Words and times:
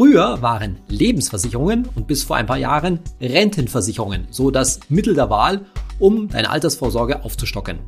Früher 0.00 0.40
waren 0.40 0.78
Lebensversicherungen 0.88 1.86
und 1.94 2.06
bis 2.06 2.24
vor 2.24 2.36
ein 2.36 2.46
paar 2.46 2.56
Jahren 2.56 3.00
Rentenversicherungen 3.20 4.28
so 4.30 4.50
das 4.50 4.80
Mittel 4.88 5.12
der 5.12 5.28
Wahl, 5.28 5.66
um 5.98 6.26
deine 6.26 6.48
Altersvorsorge 6.48 7.22
aufzustocken. 7.22 7.80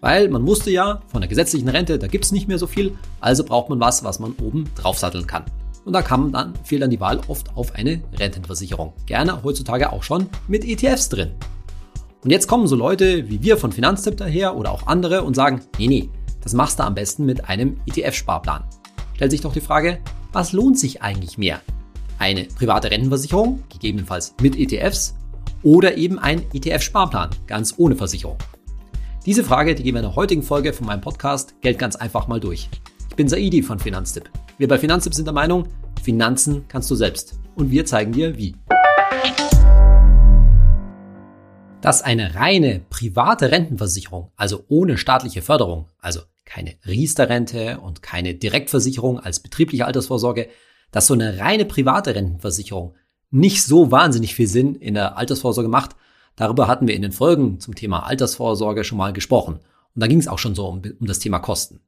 Weil 0.00 0.30
man 0.30 0.46
wusste 0.46 0.70
ja, 0.70 1.02
von 1.08 1.20
der 1.20 1.28
gesetzlichen 1.28 1.68
Rente, 1.68 1.98
da 1.98 2.06
gibt's 2.06 2.32
nicht 2.32 2.48
mehr 2.48 2.56
so 2.58 2.66
viel, 2.66 2.96
also 3.20 3.44
braucht 3.44 3.68
man 3.68 3.78
was, 3.78 4.02
was 4.02 4.20
man 4.20 4.32
oben 4.42 4.70
draufsatteln 4.74 5.26
kann. 5.26 5.44
Und 5.84 5.92
da 5.92 6.00
kam 6.00 6.32
dann, 6.32 6.54
fiel 6.64 6.80
dann 6.80 6.88
die 6.88 6.98
Wahl 6.98 7.20
oft 7.28 7.54
auf 7.54 7.74
eine 7.74 8.00
Rentenversicherung. 8.18 8.94
Gerne 9.04 9.42
heutzutage 9.42 9.92
auch 9.92 10.02
schon 10.02 10.30
mit 10.48 10.64
ETFs 10.64 11.10
drin. 11.10 11.32
Und 12.24 12.30
jetzt 12.30 12.48
kommen 12.48 12.68
so 12.68 12.74
Leute 12.74 13.28
wie 13.28 13.42
wir 13.42 13.58
von 13.58 13.70
Finanztipp 13.70 14.16
daher 14.16 14.56
oder 14.56 14.72
auch 14.72 14.86
andere 14.86 15.24
und 15.24 15.36
sagen, 15.36 15.60
nee, 15.76 15.88
nee, 15.88 16.08
das 16.40 16.54
machst 16.54 16.78
du 16.78 16.84
am 16.84 16.94
besten 16.94 17.26
mit 17.26 17.50
einem 17.50 17.76
ETF-Sparplan. 17.86 18.64
Stellt 19.16 19.32
sich 19.32 19.42
doch 19.42 19.52
die 19.52 19.60
Frage, 19.60 19.98
was 20.32 20.52
lohnt 20.52 20.78
sich 20.78 21.02
eigentlich 21.02 21.38
mehr? 21.38 21.60
Eine 22.18 22.44
private 22.44 22.90
Rentenversicherung, 22.90 23.64
gegebenenfalls 23.68 24.34
mit 24.40 24.56
ETFs, 24.56 25.14
oder 25.62 25.96
eben 25.96 26.18
ein 26.18 26.42
ETF-Sparplan, 26.52 27.30
ganz 27.46 27.74
ohne 27.76 27.96
Versicherung? 27.96 28.38
Diese 29.26 29.44
Frage, 29.44 29.74
die 29.74 29.82
gehen 29.82 29.94
wir 29.94 30.00
in 30.00 30.06
der 30.06 30.16
heutigen 30.16 30.42
Folge 30.42 30.72
von 30.72 30.86
meinem 30.86 31.00
Podcast 31.00 31.60
Geld 31.60 31.78
ganz 31.78 31.96
einfach 31.96 32.28
mal 32.28 32.40
durch. 32.40 32.68
Ich 33.10 33.16
bin 33.16 33.28
Saidi 33.28 33.62
von 33.62 33.78
Finanztipp. 33.78 34.30
Wir 34.56 34.68
bei 34.68 34.78
Finanztipp 34.78 35.14
sind 35.14 35.26
der 35.26 35.34
Meinung, 35.34 35.66
Finanzen 36.02 36.64
kannst 36.68 36.90
du 36.90 36.94
selbst. 36.94 37.38
Und 37.56 37.70
wir 37.70 37.84
zeigen 37.84 38.12
dir 38.12 38.38
wie. 38.38 38.54
Dass 41.80 42.02
eine 42.02 42.34
reine 42.34 42.82
private 42.90 43.50
Rentenversicherung, 43.50 44.30
also 44.36 44.64
ohne 44.68 44.98
staatliche 44.98 45.40
Förderung, 45.40 45.86
also 45.98 46.20
keine 46.44 46.74
Riester-Rente 46.86 47.80
und 47.80 48.02
keine 48.02 48.34
Direktversicherung 48.34 49.18
als 49.18 49.40
betriebliche 49.40 49.86
Altersvorsorge, 49.86 50.48
dass 50.90 51.06
so 51.06 51.14
eine 51.14 51.38
reine 51.38 51.64
private 51.64 52.14
Rentenversicherung 52.14 52.94
nicht 53.30 53.64
so 53.64 53.90
wahnsinnig 53.90 54.34
viel 54.34 54.48
Sinn 54.48 54.74
in 54.74 54.94
der 54.94 55.16
Altersvorsorge 55.16 55.70
macht, 55.70 55.96
darüber 56.36 56.68
hatten 56.68 56.86
wir 56.86 56.94
in 56.94 57.02
den 57.02 57.12
Folgen 57.12 57.60
zum 57.60 57.74
Thema 57.74 58.00
Altersvorsorge 58.00 58.84
schon 58.84 58.98
mal 58.98 59.14
gesprochen. 59.14 59.60
Und 59.94 60.02
da 60.02 60.06
ging 60.06 60.18
es 60.18 60.28
auch 60.28 60.38
schon 60.38 60.54
so 60.54 60.66
um, 60.66 60.82
um 61.00 61.06
das 61.06 61.18
Thema 61.18 61.38
Kosten. 61.38 61.80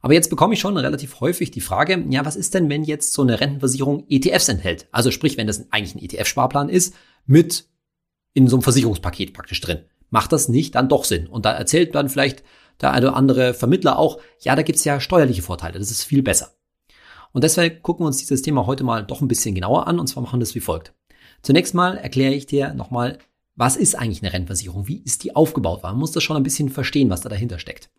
Aber 0.00 0.14
jetzt 0.14 0.30
bekomme 0.30 0.54
ich 0.54 0.60
schon 0.60 0.76
relativ 0.76 1.20
häufig 1.20 1.50
die 1.50 1.60
Frage, 1.60 2.02
ja, 2.08 2.24
was 2.24 2.36
ist 2.36 2.54
denn, 2.54 2.70
wenn 2.70 2.84
jetzt 2.84 3.12
so 3.12 3.22
eine 3.22 3.40
Rentenversicherung 3.40 4.04
ETFs 4.08 4.48
enthält? 4.48 4.86
Also 4.92 5.10
sprich, 5.10 5.36
wenn 5.36 5.48
das 5.48 5.70
eigentlich 5.70 5.96
ein 5.96 6.02
ETF-Sparplan 6.02 6.68
ist, 6.68 6.94
mit 7.26 7.66
in 8.38 8.48
so 8.48 8.56
einem 8.56 8.62
Versicherungspaket 8.62 9.34
praktisch 9.34 9.60
drin. 9.60 9.80
Macht 10.10 10.32
das 10.32 10.48
nicht 10.48 10.74
dann 10.74 10.88
doch 10.88 11.04
Sinn? 11.04 11.26
Und 11.26 11.44
da 11.44 11.52
erzählt 11.52 11.94
dann 11.94 12.08
vielleicht 12.08 12.44
der 12.80 12.92
eine 12.92 13.08
oder 13.08 13.16
andere 13.16 13.52
Vermittler 13.52 13.98
auch, 13.98 14.20
ja, 14.40 14.54
da 14.54 14.62
gibt's 14.62 14.84
ja 14.84 15.00
steuerliche 15.00 15.42
Vorteile, 15.42 15.78
das 15.78 15.90
ist 15.90 16.04
viel 16.04 16.22
besser. 16.22 16.52
Und 17.32 17.44
deshalb 17.44 17.82
gucken 17.82 18.04
wir 18.04 18.06
uns 18.06 18.18
dieses 18.18 18.42
Thema 18.42 18.66
heute 18.66 18.84
mal 18.84 19.04
doch 19.04 19.20
ein 19.20 19.28
bisschen 19.28 19.54
genauer 19.54 19.86
an 19.86 19.98
und 19.98 20.06
zwar 20.06 20.22
machen 20.22 20.38
wir 20.38 20.44
das 20.44 20.54
wie 20.54 20.60
folgt. 20.60 20.94
Zunächst 21.42 21.74
mal 21.74 21.96
erkläre 21.96 22.34
ich 22.34 22.46
dir 22.46 22.72
nochmal, 22.74 23.18
was 23.56 23.76
ist 23.76 23.96
eigentlich 23.96 24.22
eine 24.22 24.32
Rentenversicherung? 24.32 24.86
Wie 24.86 25.02
ist 25.04 25.24
die 25.24 25.34
aufgebaut? 25.34 25.82
Man 25.82 25.98
muss 25.98 26.12
das 26.12 26.22
schon 26.22 26.36
ein 26.36 26.44
bisschen 26.44 26.68
verstehen, 26.68 27.10
was 27.10 27.22
da 27.22 27.28
dahinter 27.28 27.58
steckt. 27.58 27.90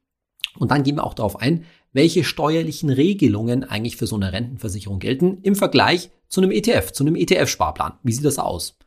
Und 0.57 0.71
dann 0.71 0.83
gehen 0.83 0.95
wir 0.95 1.03
auch 1.03 1.13
darauf 1.13 1.39
ein, 1.39 1.65
welche 1.91 2.23
steuerlichen 2.23 2.89
Regelungen 2.89 3.65
eigentlich 3.65 3.97
für 3.97 4.07
so 4.07 4.15
eine 4.15 4.31
Rentenversicherung 4.31 4.99
gelten 4.99 5.39
im 5.41 5.55
Vergleich 5.55 6.11
zu 6.27 6.41
einem 6.41 6.51
ETF, 6.51 6.93
zu 6.93 7.03
einem 7.03 7.15
ETF-Sparplan. 7.15 7.93
Wie 8.03 8.13
sieht 8.13 8.25
das 8.25 8.39
aus? 8.39 8.77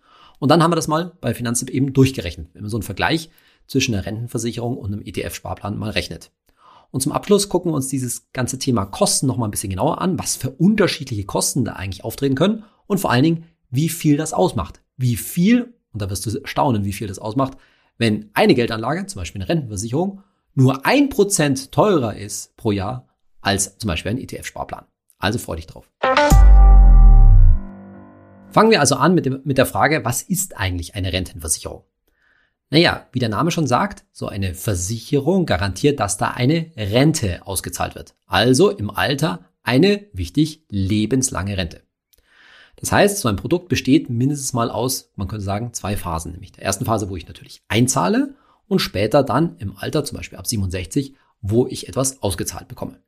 Und 0.42 0.48
dann 0.48 0.60
haben 0.60 0.72
wir 0.72 0.76
das 0.76 0.88
mal 0.88 1.12
bei 1.20 1.34
Finanztipp 1.34 1.70
eben 1.70 1.92
durchgerechnet, 1.92 2.48
wenn 2.52 2.62
man 2.62 2.68
so 2.68 2.76
einen 2.76 2.82
Vergleich 2.82 3.30
zwischen 3.68 3.94
einer 3.94 4.04
Rentenversicherung 4.04 4.76
und 4.76 4.92
einem 4.92 5.02
ETF-Sparplan 5.04 5.78
mal 5.78 5.90
rechnet. 5.90 6.32
Und 6.90 7.00
zum 7.00 7.12
Abschluss 7.12 7.48
gucken 7.48 7.70
wir 7.70 7.76
uns 7.76 7.86
dieses 7.86 8.32
ganze 8.32 8.58
Thema 8.58 8.84
Kosten 8.84 9.28
noch 9.28 9.36
mal 9.36 9.44
ein 9.44 9.52
bisschen 9.52 9.70
genauer 9.70 10.00
an, 10.00 10.18
was 10.18 10.34
für 10.34 10.50
unterschiedliche 10.50 11.22
Kosten 11.26 11.64
da 11.64 11.74
eigentlich 11.74 12.02
auftreten 12.02 12.34
können 12.34 12.64
und 12.88 12.98
vor 12.98 13.12
allen 13.12 13.22
Dingen, 13.22 13.44
wie 13.70 13.88
viel 13.88 14.16
das 14.16 14.32
ausmacht. 14.32 14.82
Wie 14.96 15.14
viel, 15.14 15.74
und 15.92 16.02
da 16.02 16.10
wirst 16.10 16.26
du 16.26 16.40
staunen, 16.42 16.84
wie 16.84 16.92
viel 16.92 17.06
das 17.06 17.20
ausmacht, 17.20 17.56
wenn 17.98 18.28
eine 18.34 18.56
Geldanlage, 18.56 19.06
zum 19.06 19.20
Beispiel 19.20 19.42
eine 19.42 19.48
Rentenversicherung, 19.48 20.24
nur 20.54 20.84
ein 20.84 21.08
Prozent 21.08 21.70
teurer 21.70 22.16
ist 22.16 22.56
pro 22.56 22.72
Jahr 22.72 23.06
als 23.42 23.78
zum 23.78 23.86
Beispiel 23.86 24.10
ein 24.10 24.18
ETF-Sparplan. 24.18 24.86
Also 25.18 25.38
freu 25.38 25.54
dich 25.54 25.68
drauf. 25.68 25.88
Fangen 28.52 28.70
wir 28.70 28.80
also 28.80 28.96
an 28.96 29.14
mit, 29.14 29.26
dem, 29.26 29.40
mit 29.44 29.58
der 29.58 29.66
Frage, 29.66 30.04
was 30.04 30.22
ist 30.22 30.56
eigentlich 30.56 30.94
eine 30.94 31.12
Rentenversicherung? 31.12 31.84
Naja, 32.70 33.06
wie 33.12 33.18
der 33.18 33.28
Name 33.28 33.50
schon 33.50 33.66
sagt, 33.66 34.04
so 34.12 34.28
eine 34.28 34.54
Versicherung 34.54 35.44
garantiert, 35.44 36.00
dass 36.00 36.16
da 36.16 36.28
eine 36.28 36.70
Rente 36.76 37.46
ausgezahlt 37.46 37.94
wird. 37.94 38.14
Also 38.26 38.70
im 38.70 38.90
Alter 38.90 39.40
eine, 39.62 40.06
wichtig, 40.12 40.64
lebenslange 40.70 41.56
Rente. 41.56 41.82
Das 42.76 42.90
heißt, 42.90 43.18
so 43.18 43.28
ein 43.28 43.36
Produkt 43.36 43.68
besteht 43.68 44.10
mindestens 44.10 44.54
mal 44.54 44.70
aus, 44.70 45.12
man 45.16 45.28
könnte 45.28 45.44
sagen, 45.44 45.72
zwei 45.72 45.96
Phasen. 45.96 46.32
Nämlich 46.32 46.52
der 46.52 46.64
ersten 46.64 46.84
Phase, 46.84 47.08
wo 47.08 47.16
ich 47.16 47.28
natürlich 47.28 47.62
einzahle 47.68 48.34
und 48.66 48.80
später 48.80 49.22
dann 49.22 49.56
im 49.58 49.76
Alter, 49.76 50.04
zum 50.04 50.16
Beispiel 50.16 50.38
ab 50.38 50.46
67, 50.46 51.14
wo 51.42 51.66
ich 51.66 51.88
etwas 51.88 52.22
ausgezahlt 52.22 52.68
bekomme. 52.68 52.98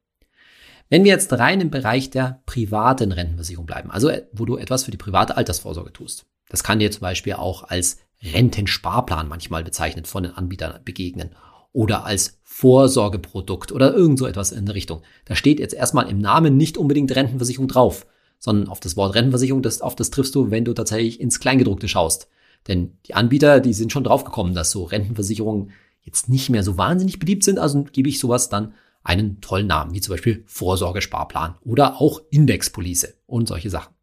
Wenn 0.94 1.02
wir 1.02 1.10
jetzt 1.10 1.32
rein 1.32 1.60
im 1.60 1.70
Bereich 1.70 2.10
der 2.10 2.40
privaten 2.46 3.10
Rentenversicherung 3.10 3.66
bleiben, 3.66 3.90
also 3.90 4.12
wo 4.32 4.44
du 4.44 4.56
etwas 4.56 4.84
für 4.84 4.92
die 4.92 4.96
private 4.96 5.36
Altersvorsorge 5.36 5.92
tust. 5.92 6.24
Das 6.48 6.62
kann 6.62 6.78
dir 6.78 6.88
zum 6.92 7.00
Beispiel 7.00 7.32
auch 7.32 7.64
als 7.64 7.98
Rentensparplan 8.22 9.26
manchmal 9.26 9.64
bezeichnet 9.64 10.06
von 10.06 10.22
den 10.22 10.36
Anbietern 10.36 10.78
begegnen 10.84 11.30
oder 11.72 12.04
als 12.04 12.38
Vorsorgeprodukt 12.44 13.72
oder 13.72 13.92
irgend 13.92 14.20
so 14.20 14.26
etwas 14.28 14.52
in 14.52 14.66
der 14.66 14.76
Richtung. 14.76 15.02
Da 15.24 15.34
steht 15.34 15.58
jetzt 15.58 15.74
erstmal 15.74 16.08
im 16.08 16.18
Namen 16.18 16.56
nicht 16.56 16.78
unbedingt 16.78 17.12
Rentenversicherung 17.16 17.66
drauf, 17.66 18.06
sondern 18.38 18.68
auf 18.68 18.78
das 18.78 18.96
Wort 18.96 19.16
Rentenversicherung, 19.16 19.62
das, 19.62 19.80
auf 19.80 19.96
das 19.96 20.10
triffst 20.10 20.36
du, 20.36 20.52
wenn 20.52 20.64
du 20.64 20.74
tatsächlich 20.74 21.20
ins 21.20 21.40
Kleingedruckte 21.40 21.88
schaust. 21.88 22.28
Denn 22.68 22.98
die 23.06 23.14
Anbieter, 23.14 23.58
die 23.58 23.74
sind 23.74 23.90
schon 23.90 24.04
draufgekommen, 24.04 24.54
dass 24.54 24.70
so 24.70 24.84
Rentenversicherungen 24.84 25.72
jetzt 26.02 26.28
nicht 26.28 26.50
mehr 26.50 26.62
so 26.62 26.78
wahnsinnig 26.78 27.18
beliebt 27.18 27.42
sind, 27.42 27.58
also 27.58 27.82
gebe 27.82 28.08
ich 28.08 28.20
sowas 28.20 28.48
dann 28.48 28.74
einen 29.04 29.40
tollen 29.40 29.66
Namen, 29.66 29.94
wie 29.94 30.00
zum 30.00 30.14
Beispiel 30.14 30.42
Vorsorgesparplan 30.46 31.56
oder 31.60 32.00
auch 32.00 32.20
Indexpolice 32.30 33.14
und 33.26 33.46
solche 33.46 33.70
Sachen. 33.70 33.94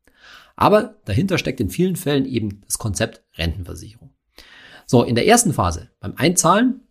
Aber 0.55 0.95
dahinter 1.05 1.37
steckt 1.37 1.59
in 1.59 1.69
vielen 1.69 1.95
Fällen 1.95 2.25
eben 2.25 2.61
das 2.65 2.77
Konzept 2.77 3.23
Rentenversicherung. 3.35 4.11
So, 4.85 5.03
in 5.03 5.15
der 5.15 5.27
ersten 5.27 5.53
Phase, 5.53 5.89
beim 5.99 6.13
Einzahlen, 6.17 6.81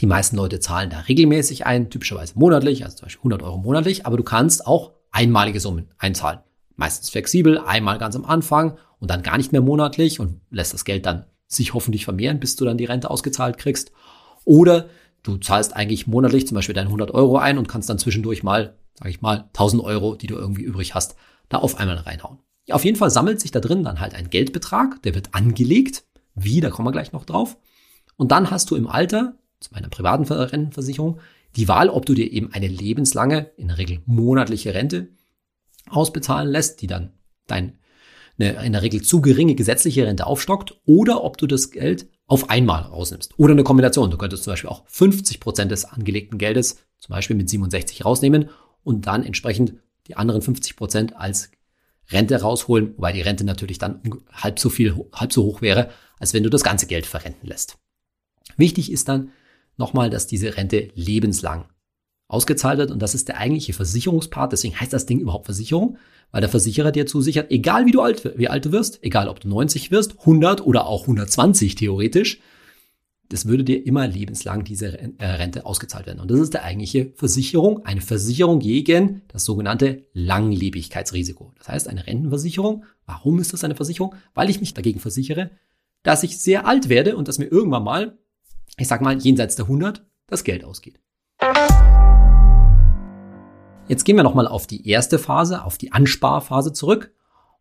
die 0.00 0.06
meisten 0.06 0.36
Leute 0.36 0.58
zahlen 0.58 0.90
da 0.90 1.00
regelmäßig 1.00 1.66
ein, 1.66 1.90
typischerweise 1.90 2.38
monatlich, 2.38 2.84
also 2.84 2.96
zum 2.96 3.06
Beispiel 3.06 3.20
100 3.20 3.42
Euro 3.42 3.58
monatlich, 3.58 4.06
aber 4.06 4.16
du 4.16 4.24
kannst 4.24 4.66
auch 4.66 4.92
einmalige 5.10 5.60
Summen 5.60 5.90
einzahlen. 5.98 6.40
Meistens 6.76 7.10
flexibel, 7.10 7.58
einmal 7.58 7.98
ganz 7.98 8.16
am 8.16 8.24
Anfang 8.24 8.78
und 8.98 9.10
dann 9.10 9.22
gar 9.22 9.36
nicht 9.36 9.52
mehr 9.52 9.60
monatlich 9.60 10.18
und 10.18 10.40
lässt 10.50 10.72
das 10.72 10.84
Geld 10.84 11.06
dann 11.06 11.26
sich 11.46 11.74
hoffentlich 11.74 12.04
vermehren, 12.04 12.40
bis 12.40 12.56
du 12.56 12.64
dann 12.64 12.78
die 12.78 12.86
Rente 12.86 13.10
ausgezahlt 13.10 13.58
kriegst. 13.58 13.92
Oder 14.44 14.88
du 15.22 15.36
zahlst 15.36 15.74
eigentlich 15.74 16.06
monatlich 16.06 16.46
zum 16.46 16.54
Beispiel 16.54 16.74
deine 16.74 16.88
100 16.88 17.12
Euro 17.12 17.38
ein 17.38 17.58
und 17.58 17.68
kannst 17.68 17.88
dann 17.88 17.98
zwischendurch 17.98 18.42
mal, 18.42 18.76
sage 18.98 19.10
ich 19.10 19.20
mal, 19.20 19.44
1000 19.48 19.82
Euro, 19.82 20.14
die 20.14 20.26
du 20.26 20.36
irgendwie 20.36 20.62
übrig 20.62 20.94
hast, 20.94 21.16
da 21.48 21.58
auf 21.58 21.78
einmal 21.78 21.98
reinhauen. 21.98 22.38
Ja, 22.66 22.74
auf 22.76 22.84
jeden 22.84 22.96
Fall 22.96 23.10
sammelt 23.10 23.40
sich 23.40 23.50
da 23.50 23.60
drin 23.60 23.82
dann 23.82 24.00
halt 24.00 24.14
ein 24.14 24.30
Geldbetrag, 24.30 25.02
der 25.02 25.14
wird 25.14 25.34
angelegt. 25.34 26.04
Wie, 26.34 26.60
da 26.60 26.70
kommen 26.70 26.86
wir 26.86 26.92
gleich 26.92 27.12
noch 27.12 27.24
drauf. 27.24 27.58
Und 28.16 28.32
dann 28.32 28.50
hast 28.50 28.70
du 28.70 28.76
im 28.76 28.86
Alter, 28.86 29.36
zu 29.60 29.70
meiner 29.72 29.88
privaten 29.88 30.24
Rentenversicherung, 30.24 31.20
die 31.56 31.68
Wahl, 31.68 31.88
ob 31.88 32.06
du 32.06 32.14
dir 32.14 32.30
eben 32.30 32.52
eine 32.52 32.68
lebenslange, 32.68 33.50
in 33.56 33.68
der 33.68 33.78
Regel 33.78 34.00
monatliche 34.06 34.74
Rente 34.74 35.08
ausbezahlen 35.88 36.48
lässt, 36.48 36.80
die 36.80 36.86
dann 36.86 37.12
dein, 37.46 37.78
eine 38.38 38.64
in 38.64 38.72
der 38.72 38.82
Regel 38.82 39.02
zu 39.02 39.20
geringe 39.20 39.54
gesetzliche 39.54 40.06
Rente 40.06 40.26
aufstockt, 40.26 40.80
oder 40.86 41.24
ob 41.24 41.36
du 41.36 41.46
das 41.46 41.70
Geld 41.70 42.08
auf 42.32 42.48
einmal 42.48 42.84
rausnimmst. 42.84 43.38
Oder 43.38 43.52
eine 43.52 43.62
Kombination. 43.62 44.10
Du 44.10 44.16
könntest 44.16 44.44
zum 44.44 44.54
Beispiel 44.54 44.70
auch 44.70 44.84
50 44.86 45.38
Prozent 45.38 45.70
des 45.70 45.84
angelegten 45.84 46.38
Geldes, 46.38 46.78
zum 46.98 47.12
Beispiel 47.12 47.36
mit 47.36 47.50
67 47.50 48.06
rausnehmen 48.06 48.48
und 48.82 49.06
dann 49.06 49.22
entsprechend 49.22 49.74
die 50.06 50.16
anderen 50.16 50.40
50 50.40 50.74
Prozent 50.74 51.14
als 51.14 51.50
Rente 52.10 52.40
rausholen, 52.40 52.94
wobei 52.96 53.12
die 53.12 53.20
Rente 53.20 53.44
natürlich 53.44 53.76
dann 53.76 54.00
halb 54.32 54.58
so 54.58 54.70
viel, 54.70 54.96
halb 55.12 55.30
so 55.30 55.42
hoch 55.42 55.60
wäre, 55.60 55.90
als 56.18 56.32
wenn 56.32 56.42
du 56.42 56.48
das 56.48 56.64
ganze 56.64 56.86
Geld 56.86 57.04
verrenten 57.04 57.46
lässt. 57.46 57.76
Wichtig 58.56 58.90
ist 58.90 59.10
dann 59.10 59.32
nochmal, 59.76 60.08
dass 60.08 60.26
diese 60.26 60.56
Rente 60.56 60.88
lebenslang 60.94 61.66
ausgezahlt 62.32 62.78
wird 62.78 62.90
und 62.90 63.00
das 63.00 63.14
ist 63.14 63.28
der 63.28 63.38
eigentliche 63.38 63.72
Versicherungspart. 63.72 64.52
Deswegen 64.52 64.78
heißt 64.78 64.92
das 64.92 65.06
Ding 65.06 65.20
überhaupt 65.20 65.46
Versicherung, 65.46 65.98
weil 66.30 66.40
der 66.40 66.50
Versicherer 66.50 66.90
dir 66.90 67.06
zusichert, 67.06 67.50
egal 67.50 67.86
wie 67.86 67.90
du 67.92 68.00
alt, 68.00 68.32
wie 68.36 68.48
alt 68.48 68.64
du 68.64 68.72
wirst, 68.72 69.02
egal 69.02 69.28
ob 69.28 69.40
du 69.40 69.48
90 69.48 69.90
wirst, 69.90 70.18
100 70.20 70.66
oder 70.66 70.86
auch 70.86 71.02
120 71.02 71.74
theoretisch, 71.74 72.40
das 73.28 73.46
würde 73.46 73.64
dir 73.64 73.86
immer 73.86 74.06
lebenslang 74.06 74.62
diese 74.64 74.98
äh, 74.98 75.24
Rente 75.24 75.64
ausgezahlt 75.64 76.06
werden. 76.06 76.20
Und 76.20 76.30
das 76.30 76.38
ist 76.38 76.52
der 76.52 76.64
eigentliche 76.64 77.12
Versicherung, 77.14 77.84
eine 77.86 78.02
Versicherung 78.02 78.58
gegen 78.58 79.22
das 79.28 79.44
sogenannte 79.44 80.04
Langlebigkeitsrisiko. 80.12 81.52
Das 81.56 81.68
heißt, 81.68 81.88
eine 81.88 82.06
Rentenversicherung. 82.06 82.84
Warum 83.06 83.38
ist 83.38 83.54
das 83.54 83.64
eine 83.64 83.74
Versicherung? 83.74 84.14
Weil 84.34 84.50
ich 84.50 84.60
mich 84.60 84.74
dagegen 84.74 85.00
versichere, 85.00 85.50
dass 86.02 86.22
ich 86.22 86.38
sehr 86.38 86.66
alt 86.66 86.90
werde 86.90 87.16
und 87.16 87.26
dass 87.28 87.38
mir 87.38 87.46
irgendwann 87.46 87.84
mal, 87.84 88.18
ich 88.76 88.88
sag 88.88 89.00
mal, 89.00 89.18
jenseits 89.18 89.56
der 89.56 89.64
100 89.64 90.04
das 90.26 90.44
Geld 90.44 90.64
ausgeht. 90.64 91.00
Jetzt 93.92 94.04
gehen 94.04 94.16
wir 94.16 94.22
nochmal 94.22 94.48
auf 94.48 94.66
die 94.66 94.88
erste 94.88 95.18
Phase, 95.18 95.64
auf 95.64 95.76
die 95.76 95.92
Ansparphase 95.92 96.72
zurück. 96.72 97.12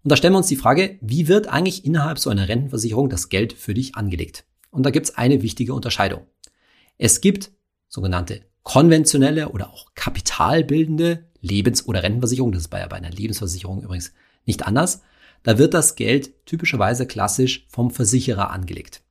Und 0.02 0.14
da 0.14 0.16
stellen 0.16 0.34
wir 0.34 0.38
uns 0.38 0.48
die 0.48 0.56
Frage, 0.56 0.98
wie 1.02 1.28
wird 1.28 1.50
eigentlich 1.50 1.84
innerhalb 1.84 2.20
so 2.20 2.30
einer 2.30 2.48
Rentenversicherung 2.48 3.10
das 3.10 3.28
Geld 3.28 3.52
für 3.52 3.74
dich 3.74 3.98
angelegt? 3.98 4.46
Und 4.70 4.86
da 4.86 4.92
gibt 4.92 5.08
es 5.08 5.18
eine 5.18 5.42
wichtige 5.42 5.74
Unterscheidung. 5.74 6.22
Es 6.98 7.20
gibt 7.20 7.52
sogenannte 7.90 8.44
konventionelle 8.64 9.50
oder 9.50 9.72
auch 9.72 9.88
kapitalbildende 9.94 11.26
Lebens- 11.42 11.86
oder 11.86 12.02
Rentenversicherung. 12.02 12.54
Das 12.54 12.62
ist 12.62 12.70
bei, 12.70 12.88
bei 12.88 12.96
einer 12.96 13.12
Lebensversicherung 13.12 13.84
übrigens 13.84 14.14
nicht 14.46 14.66
anders. 14.66 15.02
Da 15.44 15.58
wird 15.58 15.74
das 15.74 15.96
Geld 15.96 16.46
typischerweise 16.46 17.08
klassisch 17.08 17.68
vom 17.68 17.92
Versicherer 17.92 18.52
angelegt. 18.52 19.04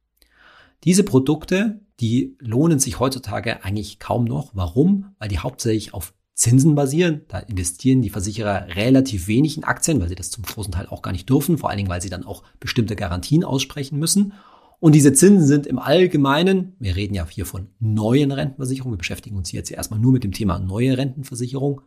Diese 0.85 1.05
Produkte, 1.05 1.81
die 2.01 2.39
lohnen 2.39 2.79
sich 2.79 2.99
heutzutage 2.99 3.63
eigentlich 3.63 3.99
kaum 3.99 4.25
noch. 4.25 4.53
Warum? 4.55 5.15
Weil 5.19 5.29
die 5.29 5.41
hauptsächlich 5.41 5.93
auf 5.93 6.15
Zinsen 6.41 6.75
basieren. 6.75 7.21
Da 7.29 7.41
investieren 7.41 8.01
die 8.01 8.09
Versicherer 8.09 8.69
relativ 8.75 9.29
wenig 9.29 9.59
in 9.59 9.65
Aktien, 9.65 10.01
weil 10.01 10.09
sie 10.09 10.15
das 10.15 10.31
zum 10.31 10.43
großen 10.43 10.73
Teil 10.73 10.87
auch 10.87 11.03
gar 11.03 11.13
nicht 11.13 11.29
dürfen. 11.29 11.59
Vor 11.59 11.69
allen 11.69 11.77
Dingen, 11.77 11.91
weil 11.91 12.01
sie 12.01 12.09
dann 12.09 12.25
auch 12.25 12.43
bestimmte 12.59 12.97
Garantien 12.97 13.45
aussprechen 13.45 13.99
müssen. 13.99 14.33
Und 14.79 14.95
diese 14.95 15.13
Zinsen 15.13 15.47
sind 15.47 15.67
im 15.67 15.79
Allgemeinen, 15.79 16.73
wir 16.79 16.97
reden 16.97 17.13
ja 17.13 17.29
hier 17.29 17.45
von 17.45 17.69
neuen 17.79 18.33
Rentenversicherungen, 18.33 18.95
wir 18.95 18.99
beschäftigen 18.99 19.37
uns 19.37 19.51
hier 19.51 19.59
jetzt 19.59 19.71
erstmal 19.71 20.01
nur 20.01 20.13
mit 20.13 20.25
dem 20.25 20.33
Thema 20.33 20.59
neue 20.59 20.97
Rentenversicherung, 20.97 21.83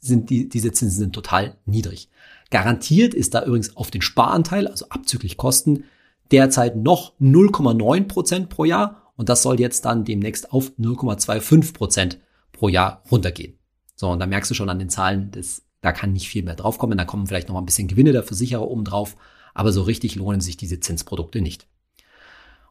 sind 0.00 0.28
die, 0.28 0.50
diese 0.50 0.70
Zinsen 0.72 0.98
sind 0.98 1.14
total 1.14 1.56
niedrig. 1.64 2.10
Garantiert 2.50 3.14
ist 3.14 3.32
da 3.32 3.42
übrigens 3.42 3.74
auf 3.74 3.90
den 3.90 4.02
Sparanteil, 4.02 4.66
also 4.66 4.86
abzüglich 4.90 5.38
Kosten, 5.38 5.84
derzeit 6.30 6.76
noch 6.76 7.18
0,9 7.18 8.06
Prozent 8.06 8.48
pro 8.50 8.66
Jahr 8.66 9.10
und 9.16 9.30
das 9.30 9.42
soll 9.42 9.58
jetzt 9.58 9.86
dann 9.86 10.04
demnächst 10.04 10.52
auf 10.52 10.72
0,25 10.78 11.72
Prozent 11.72 12.18
pro 12.52 12.68
Jahr 12.68 13.02
runtergehen. 13.10 13.57
So, 13.98 14.08
und 14.08 14.20
da 14.20 14.26
merkst 14.26 14.48
du 14.48 14.54
schon 14.54 14.70
an 14.70 14.78
den 14.78 14.90
Zahlen, 14.90 15.32
das, 15.32 15.62
da 15.80 15.90
kann 15.90 16.12
nicht 16.12 16.28
viel 16.28 16.44
mehr 16.44 16.54
draufkommen. 16.54 16.96
Da 16.96 17.04
kommen 17.04 17.26
vielleicht 17.26 17.48
noch 17.48 17.54
mal 17.54 17.62
ein 17.62 17.66
bisschen 17.66 17.88
Gewinne 17.88 18.12
der 18.12 18.22
Versicherer 18.22 18.70
oben 18.70 18.84
drauf, 18.84 19.16
aber 19.54 19.72
so 19.72 19.82
richtig 19.82 20.14
lohnen 20.14 20.40
sich 20.40 20.56
diese 20.56 20.78
Zinsprodukte 20.78 21.40
nicht. 21.40 21.66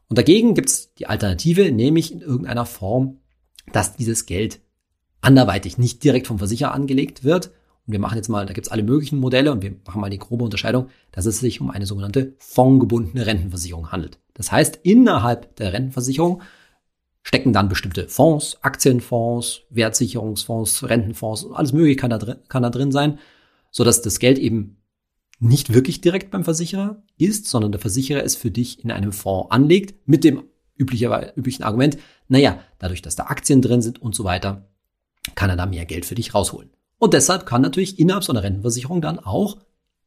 Und 0.08 0.18
dagegen 0.18 0.56
gibt's 0.56 0.94
die 0.94 1.08
Alternative, 1.08 1.70
nämlich 1.70 2.14
in 2.14 2.22
irgendeiner 2.22 2.66
Form, 2.66 3.18
dass 3.74 3.98
dieses 3.98 4.26
Geld 4.26 4.62
anderweitig 5.20 5.78
nicht 5.78 6.02
direkt 6.02 6.28
vom 6.28 6.38
Versicherer 6.38 6.74
angelegt 6.74 7.26
wird. 7.26 7.48
Und 7.86 7.92
wir 7.92 8.00
machen 8.00 8.16
jetzt 8.16 8.30
mal, 8.30 8.46
da 8.46 8.54
gibt's 8.54 8.70
alle 8.70 8.84
möglichen 8.84 9.20
Modelle 9.20 9.52
und 9.52 9.62
wir 9.62 9.76
machen 9.86 10.00
mal 10.00 10.10
die 10.10 10.20
grobe 10.20 10.46
Unterscheidung, 10.46 10.88
dass 11.12 11.26
es 11.26 11.42
sich 11.42 11.60
um 11.60 11.70
eine 11.72 11.86
sogenannte 11.86 12.36
fondgebundene 12.38 13.26
Rentenversicherung 13.26 13.92
handelt. 13.92 14.18
Das 14.34 14.54
heißt, 14.54 14.80
innerhalb 14.84 15.58
der 15.58 15.74
Rentenversicherung 15.74 16.42
stecken 17.28 17.52
dann 17.52 17.68
bestimmte 17.68 18.08
Fonds, 18.08 18.58
Aktienfonds, 18.62 19.64
Wertsicherungsfonds, 19.70 20.88
Rentenfonds, 20.88 21.46
alles 21.52 21.74
mögliche 21.74 21.98
kann 21.98 22.10
da 22.10 22.20
drin, 22.20 22.38
kann 22.48 22.64
da 22.64 22.70
drin 22.70 22.94
sein, 22.94 23.20
so 23.70 23.84
dass 23.84 24.02
das 24.02 24.20
Geld 24.20 24.40
eben 24.40 24.78
nicht 25.38 25.74
wirklich 25.74 26.00
direkt 26.00 26.32
beim 26.32 26.46
Versicherer 26.46 27.04
ist, 27.18 27.48
sondern 27.48 27.74
der 27.74 27.82
Versicherer 27.82 28.24
es 28.24 28.38
für 28.38 28.50
dich 28.50 28.82
in 28.82 28.92
einem 28.92 29.12
Fonds 29.12 29.52
anlegt 29.52 30.08
mit 30.08 30.24
dem 30.24 30.44
üblichen 30.78 31.64
Argument, 31.64 31.98
naja, 32.30 32.60
dadurch, 32.80 33.02
dass 33.02 33.18
da 33.18 33.26
Aktien 33.26 33.62
drin 33.62 33.82
sind 33.82 34.02
und 34.02 34.16
so 34.16 34.24
weiter, 34.24 34.70
kann 35.36 35.50
er 35.50 35.58
da 35.58 35.66
mehr 35.66 35.86
Geld 35.86 36.06
für 36.06 36.16
dich 36.16 36.34
rausholen. 36.34 36.70
Und 36.98 37.14
deshalb 37.14 37.46
kann 37.46 37.62
natürlich 37.62 38.00
innerhalb 38.00 38.24
so 38.24 38.32
einer 38.32 38.44
Rentenversicherung 38.44 39.02
dann 39.02 39.20
auch, 39.20 39.58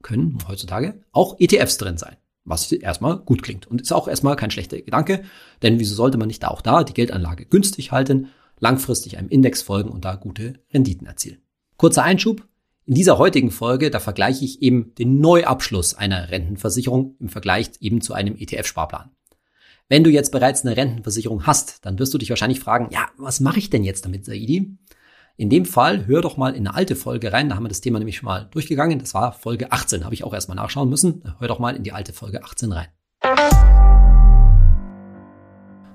können 0.02 0.38
heutzutage 0.48 1.02
auch 1.12 1.38
ETFs 1.38 1.76
drin 1.76 1.98
sein 1.98 2.16
was 2.44 2.70
erstmal 2.72 3.18
gut 3.18 3.42
klingt 3.42 3.66
und 3.66 3.80
ist 3.80 3.92
auch 3.92 4.08
erstmal 4.08 4.36
kein 4.36 4.50
schlechter 4.50 4.80
Gedanke, 4.80 5.22
denn 5.62 5.78
wieso 5.78 5.94
sollte 5.94 6.18
man 6.18 6.28
nicht 6.28 6.42
da 6.42 6.48
auch 6.48 6.62
da 6.62 6.84
die 6.84 6.94
Geldanlage 6.94 7.46
günstig 7.46 7.92
halten, 7.92 8.28
langfristig 8.58 9.18
einem 9.18 9.28
Index 9.28 9.62
folgen 9.62 9.90
und 9.90 10.04
da 10.04 10.16
gute 10.16 10.54
Renditen 10.72 11.06
erzielen. 11.06 11.38
Kurzer 11.76 12.02
Einschub. 12.02 12.46
In 12.86 12.94
dieser 12.94 13.18
heutigen 13.18 13.50
Folge, 13.50 13.90
da 13.90 14.00
vergleiche 14.00 14.44
ich 14.44 14.62
eben 14.62 14.94
den 14.96 15.20
Neuabschluss 15.20 15.94
einer 15.94 16.30
Rentenversicherung 16.30 17.14
im 17.20 17.28
Vergleich 17.28 17.70
eben 17.80 18.00
zu 18.00 18.14
einem 18.14 18.36
ETF-Sparplan. 18.36 19.10
Wenn 19.88 20.04
du 20.04 20.10
jetzt 20.10 20.32
bereits 20.32 20.64
eine 20.64 20.76
Rentenversicherung 20.76 21.46
hast, 21.46 21.84
dann 21.84 21.98
wirst 21.98 22.14
du 22.14 22.18
dich 22.18 22.30
wahrscheinlich 22.30 22.60
fragen, 22.60 22.88
ja, 22.92 23.08
was 23.16 23.40
mache 23.40 23.58
ich 23.58 23.70
denn 23.70 23.84
jetzt 23.84 24.04
damit, 24.04 24.24
Saidi? 24.24 24.76
In 25.40 25.48
dem 25.48 25.64
Fall 25.64 26.06
hör 26.06 26.20
doch 26.20 26.36
mal 26.36 26.50
in 26.50 26.68
eine 26.68 26.76
alte 26.76 26.94
Folge 26.94 27.32
rein, 27.32 27.48
da 27.48 27.56
haben 27.56 27.64
wir 27.64 27.70
das 27.70 27.80
Thema 27.80 27.98
nämlich 27.98 28.18
schon 28.18 28.26
mal 28.26 28.48
durchgegangen. 28.50 28.98
Das 28.98 29.14
war 29.14 29.32
Folge 29.32 29.72
18, 29.72 30.04
habe 30.04 30.12
ich 30.12 30.22
auch 30.22 30.34
erstmal 30.34 30.56
nachschauen 30.56 30.90
müssen. 30.90 31.22
Hör 31.38 31.48
doch 31.48 31.58
mal 31.58 31.74
in 31.74 31.82
die 31.82 31.92
alte 31.92 32.12
Folge 32.12 32.44
18 32.44 32.72
rein. 32.72 32.88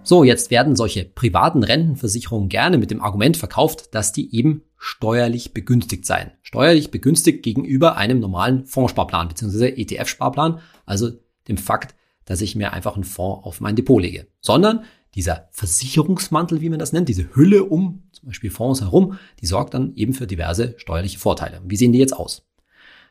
So, 0.02 0.24
jetzt 0.24 0.50
werden 0.50 0.76
solche 0.76 1.06
privaten 1.06 1.62
Rentenversicherungen 1.62 2.50
gerne 2.50 2.80
mit 2.80 2.90
dem 2.90 3.04
Argument 3.04 3.38
verkauft, 3.38 3.94
dass 3.94 4.12
die 4.12 4.36
eben 4.36 4.64
steuerlich 4.78 5.54
begünstigt 5.54 6.08
seien. 6.08 6.32
Steuerlich 6.42 6.90
begünstigt 6.90 7.44
gegenüber 7.44 7.98
einem 7.98 8.20
normalen 8.20 8.66
Fondssparplan 8.66 9.28
bzw. 9.28 9.80
ETF-Sparplan, 9.80 10.60
also 10.88 11.12
dem 11.48 11.58
Fakt, 11.58 11.94
dass 12.26 12.42
ich 12.42 12.56
mir 12.56 12.74
einfach 12.74 12.96
einen 12.96 13.04
Fonds 13.04 13.46
auf 13.46 13.62
mein 13.62 13.76
Depot 13.76 14.02
lege. 14.02 14.26
Sondern 14.42 14.86
dieser 15.16 15.48
Versicherungsmantel, 15.52 16.62
wie 16.62 16.70
man 16.70 16.80
das 16.80 16.94
nennt, 16.94 17.10
diese 17.10 17.34
Hülle 17.36 17.64
um 17.64 18.04
zum 18.12 18.28
Beispiel 18.28 18.52
Fonds 18.52 18.82
herum, 18.82 19.18
die 19.42 19.46
sorgt 19.46 19.74
dann 19.74 19.96
eben 19.96 20.14
für 20.14 20.28
diverse 20.28 20.76
steuerliche 20.78 21.20
Vorteile. 21.20 21.62
Wie 21.66 21.78
sehen 21.78 21.94
die 21.94 22.00
jetzt 22.00 22.16
aus? 22.16 22.46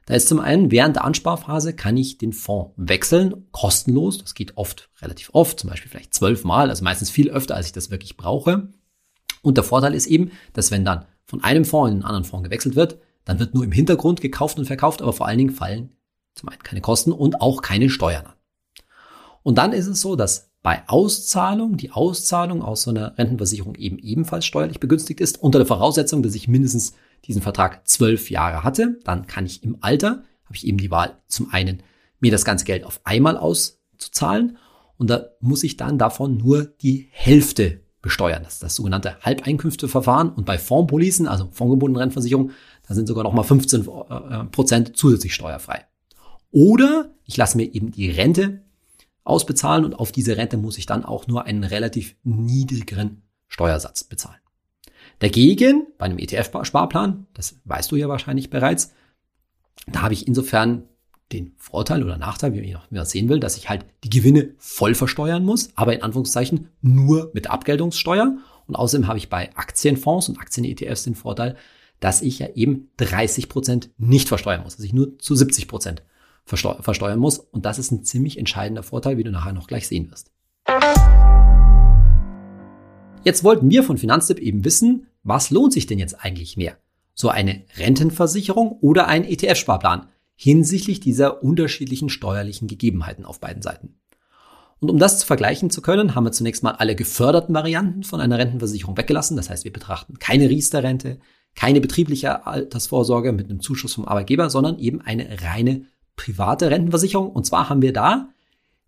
Da 0.07 0.15
ist 0.15 0.29
zum 0.29 0.39
einen, 0.39 0.71
während 0.71 0.97
der 0.97 1.05
Ansparphase 1.05 1.73
kann 1.73 1.97
ich 1.97 2.19
den 2.19 2.35
Fonds 2.35 2.75
wechseln, 2.77 3.47
kostenlos. 3.53 4.19
Das 4.19 4.35
geht 4.35 4.57
oft, 4.59 4.91
relativ 5.01 5.31
oft, 5.33 5.59
zum 5.59 5.71
Beispiel 5.71 5.91
vielleicht 5.91 6.13
zwölfmal, 6.13 6.69
also 6.69 6.85
meistens 6.85 7.11
viel 7.11 7.31
öfter, 7.31 7.57
als 7.57 7.67
ich 7.67 7.73
das 7.73 7.91
wirklich 7.91 8.19
brauche. 8.19 8.69
Und 9.41 9.57
der 9.57 9.65
Vorteil 9.65 9.95
ist 9.95 10.07
eben, 10.07 10.31
dass 10.53 10.71
wenn 10.71 10.85
dann 10.85 11.07
von 11.25 11.43
einem 11.43 11.65
Fonds 11.65 11.91
in 11.91 11.95
einen 11.95 12.05
anderen 12.05 12.25
Fonds 12.25 12.45
gewechselt 12.45 12.77
wird, 12.77 12.99
dann 13.25 13.39
wird 13.39 13.55
nur 13.55 13.65
im 13.65 13.73
Hintergrund 13.73 14.21
gekauft 14.21 14.59
und 14.59 14.67
verkauft, 14.67 15.01
aber 15.01 15.15
vor 15.15 15.27
allen 15.27 15.39
Dingen 15.39 15.55
fallen 15.55 15.97
zum 16.35 16.51
einen 16.51 16.63
keine 16.63 16.83
Kosten 16.83 17.13
und 17.13 17.41
auch 17.41 17.63
keine 17.63 17.89
Steuern 17.89 18.27
an. 18.27 18.35
Und 19.43 19.57
dann 19.57 19.73
ist 19.73 19.87
es 19.87 20.01
so, 20.01 20.17
dass 20.17 20.51
bei 20.65 20.83
Auszahlung, 20.89 21.77
die 21.77 21.91
Auszahlung 21.91 22.63
aus 22.63 22.85
so 22.85 22.91
einer 22.91 23.19
Rentenversicherung 23.19 23.75
eben 23.75 23.99
ebenfalls 23.99 24.47
steuerlich 24.47 24.81
begünstigt 24.81 25.21
ist, 25.21 25.43
unter 25.43 25.59
der 25.59 25.67
Voraussetzung, 25.67 26.23
dass 26.23 26.35
ich 26.35 26.49
mindestens 26.49 26.95
diesen 27.27 27.43
Vertrag 27.43 27.87
zwölf 27.87 28.31
Jahre 28.31 28.65
hatte, 28.65 28.99
dann 29.05 29.27
kann 29.27 29.45
ich 29.45 29.63
im 29.63 29.77
Alter, 29.83 30.23
habe 30.47 30.57
ich 30.57 30.67
eben 30.67 30.79
die 30.79 30.91
Wahl, 30.91 31.19
zum 31.29 31.53
einen 31.53 31.83
mir 32.19 32.33
das 32.33 32.47
ganze 32.47 32.65
Geld 32.65 32.85
auf 32.85 33.03
einmal 33.05 33.37
auszuzahlen 33.37 34.57
und 34.97 35.11
da 35.11 35.27
muss 35.39 35.65
ich 35.65 35.77
dann 35.77 35.99
davon 35.99 36.39
nur 36.39 36.65
die 36.65 37.09
Hälfte 37.11 37.83
besteuern. 38.01 38.43
Das 38.43 38.55
ist 38.55 38.63
das 38.63 38.77
sogenannte 38.77 39.19
Halbeinkünfteverfahren 39.21 40.31
und 40.31 40.47
bei 40.47 40.57
Fondspolicen, 40.57 41.29
also 41.29 41.51
fondgebundenen 41.53 42.01
Rentenversicherung, 42.01 42.53
da 42.89 42.95
sind 42.95 43.07
sogar 43.07 43.25
noch 43.25 43.35
mal 43.35 43.43
15 43.43 43.83
äh, 43.83 44.45
Prozent 44.45 44.97
zusätzlich 44.97 45.35
steuerfrei. 45.35 45.85
Oder 46.51 47.11
ich 47.27 47.37
lasse 47.37 47.59
mir 47.59 47.65
eben 47.75 47.91
die 47.91 48.09
Rente 48.09 48.64
ausbezahlen 49.25 49.85
und 49.85 49.95
auf 49.95 50.13
diese 50.13 50.37
Rente 50.37 50.57
muss 50.57 50.79
ich 50.79 50.87
dann 50.87 51.05
auch 51.05 51.27
nur 51.27 51.45
einen 51.45 51.65
relativ 51.65 52.17
niedrigeren 52.23 53.23
Steuersatz 53.49 54.05
bezahlen. 54.05 54.39
Dagegen, 55.19 55.87
bei 55.99 56.07
einem 56.07 56.19
ETF-Sparplan, 56.19 57.27
das 57.35 57.61
weißt 57.65 57.91
du 57.91 57.97
ja 57.97 58.09
wahrscheinlich 58.09 58.51
bereits, 58.51 58.93
da 59.87 60.03
habe 60.03 60.15
ich 60.15 60.27
insofern 60.27 60.85
den 61.33 61.55
Vorteil 61.57 62.03
oder 62.03 62.19
Nachteil, 62.19 62.53
wie 62.55 62.73
man 62.73 62.83
das 62.91 63.11
sehen 63.11 63.29
will, 63.29 63.41
dass 63.41 63.57
ich 63.57 63.69
halt 63.69 63.85
die 64.05 64.11
Gewinne 64.11 64.55
voll 64.59 64.95
versteuern 64.95 65.45
muss, 65.45 65.71
aber 65.75 65.95
in 65.95 66.03
Anführungszeichen 66.03 66.69
nur 66.81 67.31
mit 67.35 67.49
Abgeltungssteuer. 67.49 68.37
Und 68.67 68.77
außerdem 68.77 69.09
habe 69.09 69.19
ich 69.19 69.31
bei 69.31 69.55
Aktienfonds 69.57 70.29
und 70.29 70.39
Aktien-ETFs 70.39 71.05
den 71.05 71.15
Vorteil, 71.15 71.57
dass 72.01 72.23
ich 72.23 72.39
ja 72.39 72.49
eben 72.55 72.91
30 72.99 73.49
Prozent 73.49 73.91
nicht 73.99 74.29
versteuern 74.29 74.63
muss, 74.63 74.77
dass 74.77 74.85
ich 74.85 74.93
nur 74.93 75.19
zu 75.19 75.35
70 75.35 75.69
Prozent 75.69 76.03
versteuern 76.45 77.19
muss. 77.19 77.39
Und 77.39 77.65
das 77.65 77.79
ist 77.79 77.91
ein 77.91 78.05
ziemlich 78.05 78.39
entscheidender 78.39 78.83
Vorteil, 78.83 79.17
wie 79.17 79.25
du 79.25 79.31
nachher 79.31 79.53
noch 79.53 79.67
gleich 79.67 79.89
sehen 79.89 80.11
wirst. 80.11 80.31
Jetzt 83.25 83.43
wollten 83.43 83.71
wir 83.71 83.83
von 83.83 83.97
Finanztipp 83.97 84.39
eben 84.39 84.65
wissen, 84.65 85.07
was 85.23 85.51
lohnt 85.51 85.73
sich 85.73 85.87
denn 85.87 85.99
jetzt 85.99 86.23
eigentlich 86.23 86.57
mehr? 86.57 86.77
So 87.15 87.29
eine 87.29 87.63
Rentenversicherung 87.79 88.73
oder 88.81 89.09
ein 89.09 89.25
ETF-Sparplan 89.25 90.09
hinsichtlich 90.37 91.01
dieser 91.01 91.43
unterschiedlichen 91.43 92.11
steuerlichen 92.11 92.69
Gegebenheiten 92.69 93.25
auf 93.25 93.41
beiden 93.41 93.63
Seiten. 93.63 94.01
Und 94.81 94.91
um 94.91 94.99
das 94.99 95.21
zu 95.21 95.27
vergleichen 95.27 95.71
zu 95.71 95.81
können, 95.81 96.15
haben 96.15 96.25
wir 96.25 96.33
zunächst 96.33 96.63
mal 96.63 96.73
alle 96.73 96.95
geförderten 96.97 97.55
Varianten 97.55 98.03
von 98.03 98.21
einer 98.21 98.39
Rentenversicherung 98.39 98.97
weggelassen. 98.99 99.37
Das 99.37 99.49
heißt, 99.49 99.65
wir 99.65 99.73
betrachten 99.73 100.19
keine 100.19 100.51
Riester-Rente, 100.51 101.21
keine 101.55 101.81
betriebliche 101.81 102.47
Altersvorsorge 102.47 103.33
mit 103.33 103.49
einem 103.49 103.61
Zuschuss 103.61 103.95
vom 103.95 104.07
Arbeitgeber, 104.07 104.51
sondern 104.51 104.79
eben 104.79 105.01
eine 105.01 105.41
reine 105.41 105.87
private 106.17 106.71
Rentenversicherung. 106.71 107.31
Und 107.31 107.47
zwar 107.47 107.69
haben 107.69 107.83
wir 107.83 107.93
da 107.93 108.31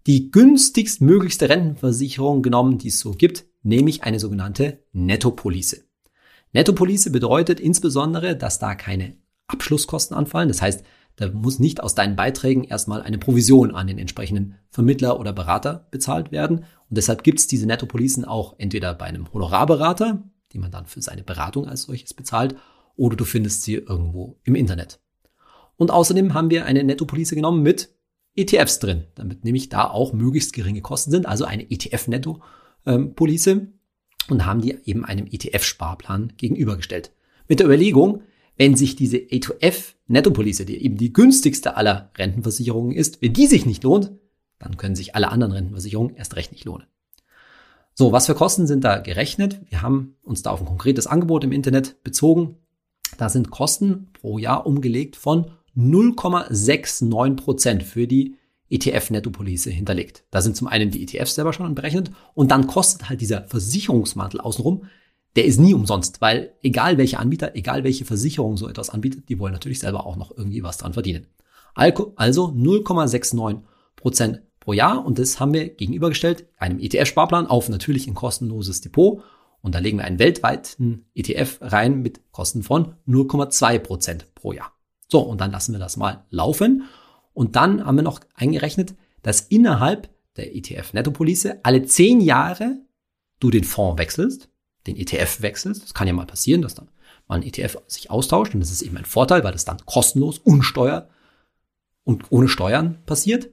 die 0.07 0.31
günstigst 0.31 1.01
möglichste 1.01 1.49
Rentenversicherung 1.49 2.43
genommen, 2.43 2.79
die 2.79 2.89
es 2.89 3.01
so 3.01 3.13
gibt, 3.13 3.45
nämlich 3.63 4.05
eine 4.05 4.21
sogenannte 4.21 4.85
Nettopolice. 4.93 5.85
Nettopolice 6.53 7.11
bedeutet 7.11 7.59
insbesondere, 7.61 8.37
dass 8.37 8.59
da 8.59 8.75
keine 8.75 9.17
Abschlusskosten 9.49 10.17
anfallen. 10.17 10.49
Das 10.49 10.63
heißt, 10.63 10.85
da 11.17 11.31
muss 11.31 11.59
nicht 11.59 11.83
aus 11.83 11.95
deinen 11.95 12.15
Beiträgen 12.15 12.65
erstmal 12.65 13.03
eine 13.03 13.19
Provision 13.19 13.75
an 13.75 13.87
den 13.87 13.99
entsprechenden 13.99 14.57
Vermittler 14.71 15.19
oder 15.19 15.33
Berater 15.33 15.87
bezahlt 15.91 16.31
werden. 16.31 16.59
Und 16.59 16.97
deshalb 16.97 17.25
gibt 17.25 17.41
es 17.41 17.47
diese 17.47 17.67
Nettopolicen 17.67 18.25
auch 18.25 18.55
entweder 18.59 18.95
bei 18.95 19.07
einem 19.07 19.33
Honorarberater, 19.33 20.23
die 20.53 20.59
man 20.59 20.71
dann 20.71 20.87
für 20.87 21.03
seine 21.03 21.25
Beratung 21.25 21.67
als 21.67 21.83
solches 21.83 22.15
bezahlt, 22.15 22.55
oder 22.97 23.17
du 23.17 23.25
findest 23.25 23.63
sie 23.63 23.75
irgendwo 23.75 24.39
im 24.45 24.55
Internet. 24.55 25.01
Und 25.77 25.91
außerdem 25.91 26.35
haben 26.35 26.51
wir 26.51 26.65
eine 26.65 26.85
Nettopolice 26.85 27.35
genommen 27.35 27.63
mit 27.63 27.91
ETFs 28.35 28.79
drin, 28.79 29.05
damit 29.15 29.45
nämlich 29.45 29.69
da 29.69 29.89
auch 29.89 30.13
möglichst 30.13 30.53
geringe 30.53 30.83
Kosten 30.83 31.11
sind, 31.11 31.27
also 31.27 31.45
eine 31.45 31.71
ETF-Netto-Police 31.71 33.49
und 34.29 34.47
haben 34.47 34.61
die 34.61 34.77
eben 34.85 35.05
einem 35.05 35.27
ETF-Sparplan 35.27 36.35
gegenübergestellt. 36.37 37.13
Mit 37.49 37.61
der 37.61 37.67
Überlegung, 37.67 38.23
wenn 38.57 38.77
sich 38.77 38.97
diese 38.97 39.19
ETF-Nettopolice, 39.19 40.65
die 40.65 40.83
eben 40.83 40.97
die 40.97 41.13
günstigste 41.13 41.77
aller 41.77 42.11
Rentenversicherungen 42.17 42.93
ist, 42.93 43.23
wenn 43.23 43.33
die 43.33 43.47
sich 43.47 43.67
nicht 43.67 43.85
lohnt, 43.85 44.13
dann 44.59 44.77
können 44.77 44.97
sich 44.97 45.15
alle 45.15 45.31
anderen 45.31 45.53
Rentenversicherungen 45.53 46.17
erst 46.17 46.37
recht 46.37 46.53
nicht 46.53 46.65
lohnen. 46.65 46.87
So, 47.95 48.13
was 48.13 48.27
für 48.27 48.35
Kosten 48.35 48.67
sind 48.67 48.85
da 48.85 48.99
gerechnet? 48.99 49.61
Wir 49.71 49.83
haben 49.83 50.17
uns 50.23 50.43
da 50.43 50.51
auf 50.51 50.61
ein 50.61 50.67
konkretes 50.67 51.07
Angebot 51.07 51.45
im 51.45 51.53
Internet 51.53 52.03
bezogen. 52.03 52.57
Da 53.17 53.29
sind 53.29 53.51
Kosten 53.51 54.09
pro 54.13 54.39
Jahr 54.39 54.67
umgelegt 54.67 55.17
von 55.17 55.51
0,69 55.77 57.37
Prozent 57.37 57.83
für 57.83 58.07
die 58.07 58.37
ETF-Nettopolice 58.71 59.71
hinterlegt. 59.71 60.25
Da 60.31 60.43
sind 60.43 60.57
zum 60.57 60.67
einen 60.67 60.91
die 60.91 61.03
ETFs 61.03 61.35
selber 61.35 61.53
schon 61.53 61.75
berechnet 61.75 62.11
und 62.35 62.51
dann 62.51 62.67
kostet 62.67 63.09
halt 63.09 63.21
dieser 63.21 63.45
Versicherungsmantel 63.45 64.41
außenrum, 64.41 64.87
der 65.37 65.45
ist 65.45 65.61
nie 65.61 65.75
umsonst, 65.75 66.21
weil 66.21 66.55
egal 66.63 66.97
welcher 66.99 67.21
Anbieter, 67.21 67.55
egal 67.55 67.85
welche 67.85 68.05
Versicherung 68.05 68.57
so 68.57 68.69
etwas 68.69 68.91
anbietet, 68.91 69.29
die 69.29 69.39
wollen 69.39 69.53
natürlich 69.53 69.81
selber 69.81 70.07
auch 70.07 70.17
noch 70.17 70.37
irgendwie 70.37 70.63
was 70.63 70.79
dran 70.79 70.95
verdienen. 70.95 71.27
Also 71.75 72.47
0,69 72.47 73.61
Prozent 73.97 74.41
pro 74.61 74.73
Jahr 74.73 75.05
und 75.05 75.19
das 75.19 75.39
haben 75.39 75.53
wir 75.53 75.69
gegenübergestellt 75.69 76.47
einem 76.57 76.81
ETF-Sparplan 76.81 77.47
auf 77.47 77.69
natürlich 77.69 78.07
ein 78.07 78.15
kostenloses 78.15 78.81
Depot 78.81 79.23
und 79.61 79.75
da 79.75 79.79
legen 79.79 79.99
wir 79.99 80.05
einen 80.05 80.19
weltweiten 80.19 81.05
ETF 81.15 81.59
rein 81.61 82.01
mit 82.01 82.33
Kosten 82.33 82.63
von 82.63 82.95
0,2 83.07 83.79
Prozent 83.79 84.35
pro 84.35 84.53
Jahr. 84.53 84.76
So, 85.09 85.21
und 85.21 85.41
dann 85.41 85.53
lassen 85.53 85.73
wir 85.73 85.79
das 85.79 85.97
mal 85.97 86.25
laufen. 86.31 86.85
Und 87.33 87.57
dann 87.57 87.85
haben 87.85 87.97
wir 87.97 88.03
noch 88.03 88.21
eingerechnet, 88.35 88.95
dass 89.23 89.41
innerhalb 89.41 90.11
der 90.37 90.55
ETF-Nettopolice 90.55 91.61
alle 91.63 91.85
zehn 91.85 92.21
Jahre 92.21 92.79
du 93.41 93.51
den 93.51 93.65
Fonds 93.65 93.99
wechselst, 93.99 94.49
den 94.87 94.97
ETF 94.97 95.43
wechselst. 95.43 95.83
Das 95.83 95.95
kann 95.95 96.07
ja 96.07 96.13
mal 96.13 96.27
passieren, 96.27 96.63
dass 96.63 96.75
dann 96.75 96.89
mal 97.27 97.37
ein 97.37 97.43
ETF 97.43 97.79
sich 97.87 98.11
austauscht. 98.11 98.55
Und 98.55 98.61
das 98.61 98.71
ist 98.71 98.83
eben 98.83 98.97
ein 98.97 99.05
Vorteil, 99.05 99.45
weil 99.45 99.53
das 99.53 99.65
dann 99.65 99.85
kostenlos, 99.85 100.39
unsteuer 100.39 101.09
und 102.05 102.31
ohne 102.31 102.49
Steuern 102.49 103.03
passiert. 103.05 103.51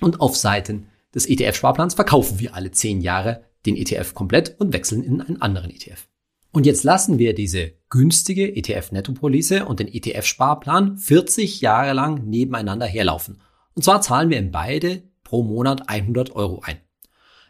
Und 0.00 0.20
auf 0.20 0.36
Seiten 0.36 0.88
des 1.14 1.28
ETF-Sparplans 1.28 1.94
verkaufen 1.94 2.38
wir 2.40 2.54
alle 2.54 2.72
zehn 2.72 3.00
Jahre 3.00 3.44
den 3.66 3.76
ETF 3.76 4.14
komplett 4.14 4.60
und 4.60 4.72
wechseln 4.72 5.02
in 5.02 5.20
einen 5.20 5.40
anderen 5.40 5.70
ETF. 5.70 6.08
Und 6.54 6.66
jetzt 6.66 6.84
lassen 6.84 7.18
wir 7.18 7.34
diese 7.34 7.72
günstige 7.90 8.46
ETF-Nettopolice 8.54 9.66
und 9.66 9.80
den 9.80 9.88
ETF-Sparplan 9.88 10.98
40 10.98 11.60
Jahre 11.60 11.94
lang 11.94 12.28
nebeneinander 12.28 12.86
herlaufen. 12.86 13.40
Und 13.74 13.82
zwar 13.82 14.02
zahlen 14.02 14.30
wir 14.30 14.38
in 14.38 14.52
beide 14.52 15.02
pro 15.24 15.42
Monat 15.42 15.88
100 15.88 16.36
Euro 16.36 16.60
ein. 16.62 16.76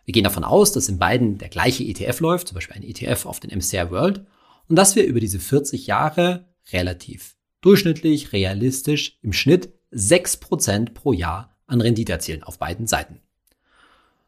Wir 0.07 0.13
gehen 0.13 0.25
davon 0.25 0.43
aus, 0.43 0.73
dass 0.73 0.89
in 0.89 0.99
beiden 0.99 1.37
der 1.37 1.51
gleiche 1.51 1.85
ETF 1.85 2.21
läuft, 2.21 2.49
zum 2.49 2.55
Beispiel 2.55 2.77
ein 2.77 2.83
ETF 2.83 3.27
auf 3.27 3.41
den 3.41 3.51
MCR 3.51 3.91
World, 3.91 4.25
und 4.71 4.77
dass 4.77 4.97
wir 4.97 5.05
über 5.05 5.21
diese 5.21 5.39
40 5.39 5.87
Jahre 5.87 6.49
relativ 6.73 7.37
durchschnittlich, 7.61 8.33
realistisch 8.33 9.19
im 9.21 9.35
Schnitt 9.35 9.71
6% 9.93 10.95
pro 10.95 11.13
Jahr 11.13 11.59
an 11.67 11.83
Rendite 11.83 12.13
erzielen 12.13 12.43
auf 12.43 12.59
beiden 12.59 12.87
Seiten. 12.87 13.21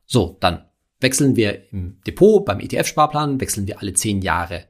So, 0.04 0.37
dann 0.40 0.66
wechseln 1.00 1.36
wir 1.36 1.72
im 1.72 2.00
Depot 2.06 2.44
beim 2.44 2.60
ETF-Sparplan, 2.60 3.40
wechseln 3.40 3.66
wir 3.66 3.80
alle 3.80 3.92
10 3.92 4.22
Jahre 4.22 4.64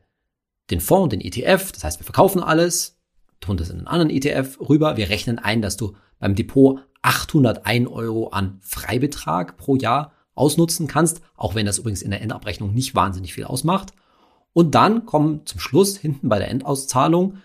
den 0.71 0.81
Fonds, 0.81 1.11
den 1.11 1.21
ETF, 1.21 1.73
das 1.73 1.85
heißt, 1.85 2.01
wir 2.01 2.05
verkaufen 2.05 2.43
alles, 2.43 2.99
tun 3.41 3.57
das 3.57 3.71
in 3.71 3.79
einen 3.79 3.87
anderen 3.87 4.11
ETF 4.11 4.59
rüber, 4.61 4.97
wir 4.97 5.09
rechnen 5.09 5.39
ein, 5.39 5.63
dass 5.63 5.77
du 5.77 5.95
beim 6.19 6.35
Depot 6.35 6.81
801 7.03 7.89
Euro 7.89 8.29
an 8.29 8.59
Freibetrag 8.63 9.57
pro 9.57 9.77
Jahr 9.77 10.13
ausnutzen 10.35 10.87
kannst, 10.87 11.21
auch 11.37 11.55
wenn 11.55 11.67
das 11.67 11.79
übrigens 11.79 12.03
in 12.03 12.11
der 12.11 12.21
Endabrechnung 12.21 12.75
nicht 12.75 12.95
wahnsinnig 12.95 13.33
viel 13.35 13.45
ausmacht. 13.45 13.93
Und 14.53 14.75
dann 14.75 15.07
kommen 15.07 15.47
zum 15.47 15.61
Schluss 15.61 15.97
hinten 15.97 16.29
bei 16.29 16.39
der 16.39 16.51
Endauszahlung 16.51 17.39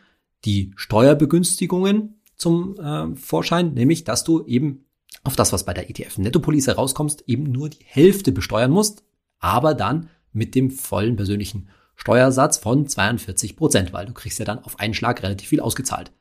die 0.45 0.73
Steuerbegünstigungen 0.75 2.21
zum 2.35 2.79
äh, 2.79 3.15
Vorschein, 3.15 3.73
nämlich 3.73 4.03
dass 4.03 4.23
du 4.23 4.45
eben 4.45 4.85
auf 5.23 5.35
das, 5.35 5.53
was 5.53 5.65
bei 5.65 5.73
der 5.73 5.89
ETF-Nettopolice 5.89 6.75
rauskommst, 6.75 7.23
eben 7.27 7.43
nur 7.43 7.69
die 7.69 7.83
Hälfte 7.85 8.31
besteuern 8.31 8.71
musst, 8.71 9.03
aber 9.39 9.73
dann 9.73 10.09
mit 10.33 10.55
dem 10.55 10.71
vollen 10.71 11.15
persönlichen 11.15 11.69
Steuersatz 11.95 12.57
von 12.57 12.87
42 12.87 13.55
Prozent, 13.55 13.93
weil 13.93 14.05
du 14.05 14.13
kriegst 14.13 14.39
ja 14.39 14.45
dann 14.45 14.63
auf 14.63 14.79
einen 14.79 14.93
Schlag 14.93 15.21
relativ 15.21 15.49
viel 15.49 15.59
ausgezahlt. 15.59 16.11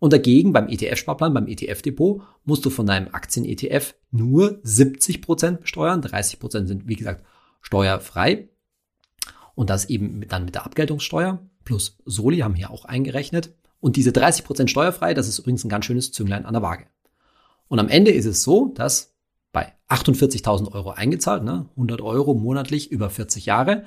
Und 0.00 0.12
dagegen 0.12 0.52
beim 0.52 0.68
ETF-Sparplan, 0.68 1.34
beim 1.34 1.46
ETF-Depot, 1.46 2.22
musst 2.44 2.64
du 2.64 2.70
von 2.70 2.86
deinem 2.86 3.08
Aktien-ETF 3.12 3.94
nur 4.10 4.60
70 4.62 5.22
Prozent 5.22 5.60
besteuern. 5.60 6.02
30 6.02 6.38
Prozent 6.38 6.68
sind, 6.68 6.88
wie 6.88 6.96
gesagt, 6.96 7.24
steuerfrei. 7.60 8.48
Und 9.54 9.70
das 9.70 9.86
eben 9.86 10.26
dann 10.28 10.44
mit 10.44 10.54
der 10.54 10.64
Abgeltungssteuer 10.64 11.40
plus 11.64 11.98
Soli 12.04 12.38
haben 12.38 12.54
hier 12.54 12.70
auch 12.70 12.84
eingerechnet. 12.84 13.54
Und 13.80 13.96
diese 13.96 14.12
30 14.12 14.44
Prozent 14.44 14.70
steuerfrei, 14.70 15.14
das 15.14 15.28
ist 15.28 15.38
übrigens 15.38 15.64
ein 15.64 15.68
ganz 15.68 15.84
schönes 15.84 16.12
Zünglein 16.12 16.46
an 16.46 16.54
der 16.54 16.62
Waage. 16.62 16.86
Und 17.68 17.78
am 17.78 17.88
Ende 17.88 18.10
ist 18.10 18.24
es 18.24 18.42
so, 18.42 18.72
dass 18.74 19.14
bei 19.52 19.72
48.000 19.88 20.72
Euro 20.72 20.90
eingezahlt, 20.90 21.44
ne, 21.44 21.68
100 21.70 22.00
Euro 22.00 22.34
monatlich 22.34 22.90
über 22.90 23.10
40 23.10 23.46
Jahre, 23.46 23.84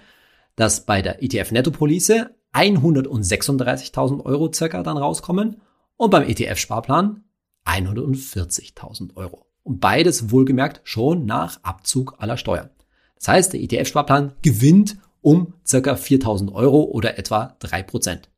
dass 0.55 0.85
bei 0.85 1.01
der 1.01 1.21
ETF-Nettopolice 1.23 2.29
136.000 2.53 4.25
Euro 4.25 4.51
circa 4.53 4.83
dann 4.83 4.97
rauskommen 4.97 5.61
und 5.97 6.09
beim 6.09 6.23
ETF-Sparplan 6.23 7.23
140.000 7.65 9.15
Euro. 9.15 9.45
Und 9.63 9.79
beides 9.79 10.31
wohlgemerkt 10.31 10.81
schon 10.83 11.25
nach 11.25 11.63
Abzug 11.63 12.15
aller 12.17 12.37
Steuern. 12.37 12.69
Das 13.15 13.27
heißt, 13.27 13.53
der 13.53 13.61
ETF-Sparplan 13.61 14.33
gewinnt 14.41 14.97
um 15.21 15.53
circa 15.65 15.93
4.000 15.93 16.51
Euro 16.51 16.81
oder 16.83 17.19
etwa 17.19 17.55
3%. 17.61 18.30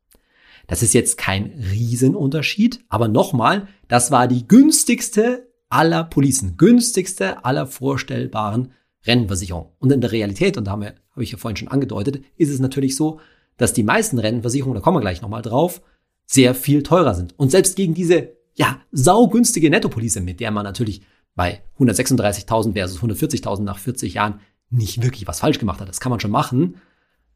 Das 0.66 0.82
ist 0.82 0.94
jetzt 0.94 1.18
kein 1.18 1.52
Riesenunterschied, 1.70 2.84
aber 2.88 3.08
nochmal, 3.08 3.68
das 3.88 4.10
war 4.10 4.28
die 4.28 4.48
günstigste 4.48 5.48
aller 5.68 6.04
Policen, 6.04 6.56
günstigste 6.56 7.44
aller 7.44 7.66
vorstellbaren 7.66 8.72
Rentenversicherungen. 9.06 9.70
Und 9.78 9.92
in 9.92 10.00
der 10.00 10.12
Realität, 10.12 10.56
und 10.56 10.64
da 10.64 10.72
habe 10.72 10.94
ich 11.16 11.32
ja 11.32 11.38
vorhin 11.38 11.56
schon 11.56 11.68
angedeutet, 11.68 12.22
ist 12.36 12.50
es 12.50 12.60
natürlich 12.60 12.96
so, 12.96 13.20
dass 13.56 13.72
die 13.72 13.82
meisten 13.82 14.18
Rentenversicherungen, 14.18 14.76
da 14.76 14.80
kommen 14.80 14.96
wir 14.96 15.02
gleich 15.02 15.22
nochmal 15.22 15.42
drauf, 15.42 15.82
sehr 16.26 16.54
viel 16.54 16.82
teurer 16.82 17.14
sind. 17.14 17.38
Und 17.38 17.50
selbst 17.50 17.76
gegen 17.76 17.94
diese, 17.94 18.30
ja, 18.54 18.80
saugünstige 18.92 19.70
Nettopolice, 19.70 20.20
mit 20.20 20.40
der 20.40 20.50
man 20.50 20.64
natürlich 20.64 21.02
bei 21.34 21.62
136.000 21.78 22.72
versus 22.72 23.00
140.000 23.00 23.62
nach 23.62 23.78
40 23.78 24.14
Jahren 24.14 24.40
nicht 24.70 25.02
wirklich 25.02 25.26
was 25.26 25.40
falsch 25.40 25.58
gemacht 25.58 25.80
hat, 25.80 25.88
das 25.88 26.00
kann 26.00 26.10
man 26.10 26.20
schon 26.20 26.30
machen, 26.30 26.76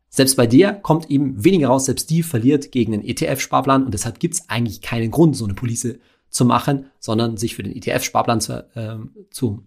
selbst 0.09 0.37
bei 0.37 0.47
der 0.47 0.75
kommt 0.75 1.11
eben 1.11 1.45
weniger 1.45 1.69
raus, 1.69 1.87
selbst 1.87 2.11
die 2.11 2.23
verliert 2.23 2.73
gegen 2.73 2.93
den 2.93 3.05
ETF-Sparplan 3.05 3.85
und 3.85 3.93
deshalb 3.93 4.21
gibt 4.21 4.35
es 4.35 4.49
eigentlich 4.49 4.81
keinen 4.81 5.11
Grund, 5.11 5.37
so 5.37 5.45
eine 5.45 5.55
Police 5.55 5.99
zu 6.31 6.45
machen, 6.45 6.87
sondern 6.99 7.37
sich 7.37 7.55
für 7.55 7.63
den 7.63 7.75
ETF-Sparplan 7.75 8.41
zu, 8.41 8.67
äh, 8.75 8.97
zu, 9.31 9.67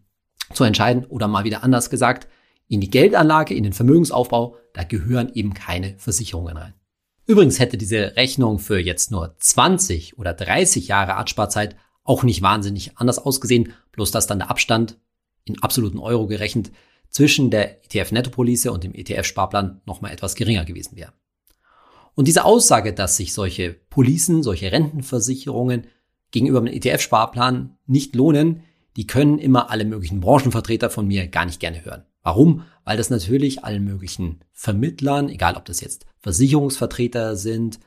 zu 0.54 0.64
entscheiden 0.64 1.06
oder 1.06 1.28
mal 1.28 1.44
wieder 1.44 1.64
anders 1.64 1.90
gesagt, 1.90 2.28
in 2.68 2.82
die 2.82 2.90
Geldanlage, 2.90 3.54
in 3.54 3.64
den 3.64 3.74
Vermögensaufbau, 3.74 4.56
da 4.74 4.84
gehören 4.84 5.32
eben 5.34 5.54
keine 5.54 5.96
Versicherungen 5.98 6.58
rein. 6.58 6.74
Übrigens 7.28 7.60
hätte 7.60 7.78
diese 7.78 8.16
Rechnung 8.16 8.60
für 8.60 8.80
jetzt 8.80 9.12
nur 9.12 9.36
20 9.38 10.18
oder 10.18 10.34
30 10.34 10.88
Jahre 10.88 11.16
Artsparzeit 11.16 11.76
auch 12.04 12.24
nicht 12.24 12.42
wahnsinnig 12.42 12.98
anders 12.98 13.20
ausgesehen, 13.20 13.74
bloß 13.92 14.12
dass 14.12 14.28
dann 14.28 14.40
der 14.40 14.50
Abstand 14.50 14.98
in 15.46 15.62
absoluten 15.62 16.00
Euro 16.00 16.28
gerechnet 16.28 16.72
zwischen 17.12 17.52
der 17.52 17.84
ETF-Nettopolice 17.84 18.72
und 18.72 18.84
dem 18.84 18.94
ETF-Sparplan 18.94 19.82
nochmal 19.86 20.12
etwas 20.12 20.36
geringer 20.36 20.66
gewesen 20.66 20.96
wäre. 20.96 21.14
Und 22.16 22.28
diese 22.28 22.44
Aussage, 22.46 22.94
dass 22.94 23.18
sich 23.18 23.34
solche 23.34 23.74
Policen, 23.74 24.44
solche 24.44 24.72
Rentenversicherungen 24.72 25.88
gegenüber 26.32 26.62
dem 26.62 26.74
ETF-Sparplan 26.74 27.78
nicht 27.86 28.16
lohnen, 28.16 28.64
die 28.98 29.08
können 29.08 29.40
immer 29.40 29.70
alle 29.70 29.86
möglichen 29.86 30.20
Branchenvertreter 30.20 30.90
von 30.90 31.08
mir 31.08 31.28
gar 31.28 31.46
nicht 31.46 31.60
gerne 31.60 31.86
hören. 31.86 32.04
Warum? 32.24 32.64
Weil 32.84 32.98
das 32.98 33.10
natürlich 33.10 33.64
allen 33.64 33.84
möglichen 33.84 34.42
Vermittlern, 34.52 35.30
egal 35.30 35.56
ob 35.56 35.66
das 35.66 35.82
jetzt 35.82 36.06
Versicherungsvertreter 36.20 37.36
sind, 37.36 37.80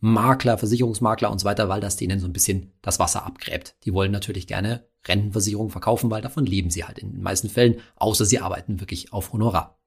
Makler, 0.00 0.58
Versicherungsmakler 0.58 1.30
und 1.30 1.40
so 1.40 1.44
weiter, 1.44 1.68
weil 1.68 1.80
das 1.80 1.96
denen 1.96 2.20
so 2.20 2.26
ein 2.26 2.32
bisschen 2.32 2.72
das 2.82 2.98
Wasser 2.98 3.26
abgräbt. 3.26 3.74
Die 3.84 3.92
wollen 3.92 4.12
natürlich 4.12 4.46
gerne 4.46 4.84
Rentenversicherung 5.06 5.70
verkaufen, 5.70 6.10
weil 6.10 6.22
davon 6.22 6.46
leben 6.46 6.70
sie 6.70 6.84
halt 6.84 6.98
in 6.98 7.12
den 7.12 7.22
meisten 7.22 7.48
Fällen, 7.48 7.76
außer 7.96 8.24
sie 8.24 8.40
arbeiten 8.40 8.80
wirklich 8.80 9.12
auf 9.12 9.32
Honorar. 9.32 9.78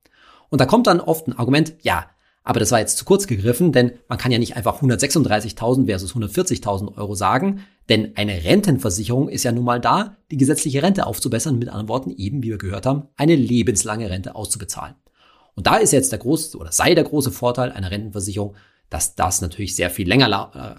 Und 0.50 0.60
da 0.60 0.66
kommt 0.66 0.88
dann 0.88 1.00
oft 1.00 1.28
ein 1.28 1.38
Argument, 1.38 1.76
ja, 1.82 2.10
aber 2.44 2.60
das 2.60 2.72
war 2.72 2.80
jetzt 2.80 2.98
zu 2.98 3.06
kurz 3.06 3.28
gegriffen, 3.28 3.72
denn 3.72 3.94
man 4.08 4.18
kann 4.18 4.32
ja 4.32 4.40
nicht 4.40 4.56
einfach 4.56 4.82
136.000 4.82 5.86
versus 5.86 6.16
140.000 6.16 6.98
Euro 6.98 7.14
sagen, 7.14 7.62
denn 7.88 8.18
eine 8.18 8.44
Rentenversicherung 8.44 9.30
ist 9.30 9.44
ja 9.44 9.52
nun 9.52 9.64
mal 9.64 9.80
da, 9.80 10.18
die 10.32 10.38
gesetzliche 10.38 10.82
Rente 10.82 11.06
aufzubessern, 11.06 11.60
mit 11.60 11.70
anderen 11.70 11.88
Worten 11.88 12.10
eben, 12.10 12.42
wie 12.42 12.50
wir 12.50 12.58
gehört 12.58 12.86
haben, 12.86 13.04
eine 13.16 13.36
lebenslange 13.36 14.10
Rente 14.10 14.36
auszubezahlen. 14.36 14.96
Und 15.56 15.68
da 15.68 15.76
ist 15.76 15.92
jetzt 15.92 16.12
der 16.12 16.20
große 16.20 16.58
oder 16.58 16.72
sei 16.72 16.96
der 16.96 17.04
große 17.04 17.32
Vorteil 17.32 17.72
einer 17.72 17.92
Rentenversicherung, 17.92 18.56
dass 18.92 19.16
das 19.16 19.42
natürlich 19.42 19.76
sehr 19.76 19.90
viel 19.90 20.08
länger 20.08 20.30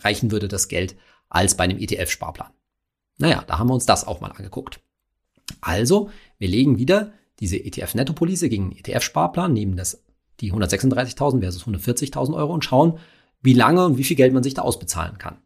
reichen 0.05 0.31
würde, 0.31 0.47
das 0.47 0.69
Geld, 0.69 0.95
als 1.29 1.57
bei 1.57 1.65
einem 1.65 1.79
ETF-Sparplan. 1.79 2.51
Naja, 3.19 3.43
da 3.47 3.59
haben 3.59 3.69
wir 3.69 3.75
uns 3.75 3.87
das 3.87 4.07
auch 4.07 4.21
mal 4.21 4.31
angeguckt. 4.31 4.81
Also, 5.61 6.11
wir 6.39 6.49
legen 6.49 6.79
wieder 6.79 7.13
diese 7.41 7.57
ETF-Netto-Police 7.57 8.43
gegen 8.43 8.71
den 8.71 8.79
ETF-Sparplan, 8.79 9.53
nehmen 9.53 9.77
das 9.77 10.05
die 10.41 10.53
136.000 10.53 11.41
versus 11.41 11.65
140.000 11.65 12.35
Euro 12.35 12.53
und 12.55 12.65
schauen, 12.65 12.99
wie 13.43 13.55
lange 13.55 13.85
und 13.85 13.99
wie 13.99 14.05
viel 14.05 14.17
Geld 14.17 14.33
man 14.33 14.43
sich 14.43 14.55
da 14.55 14.63
ausbezahlen 14.63 15.19
kann. 15.19 15.39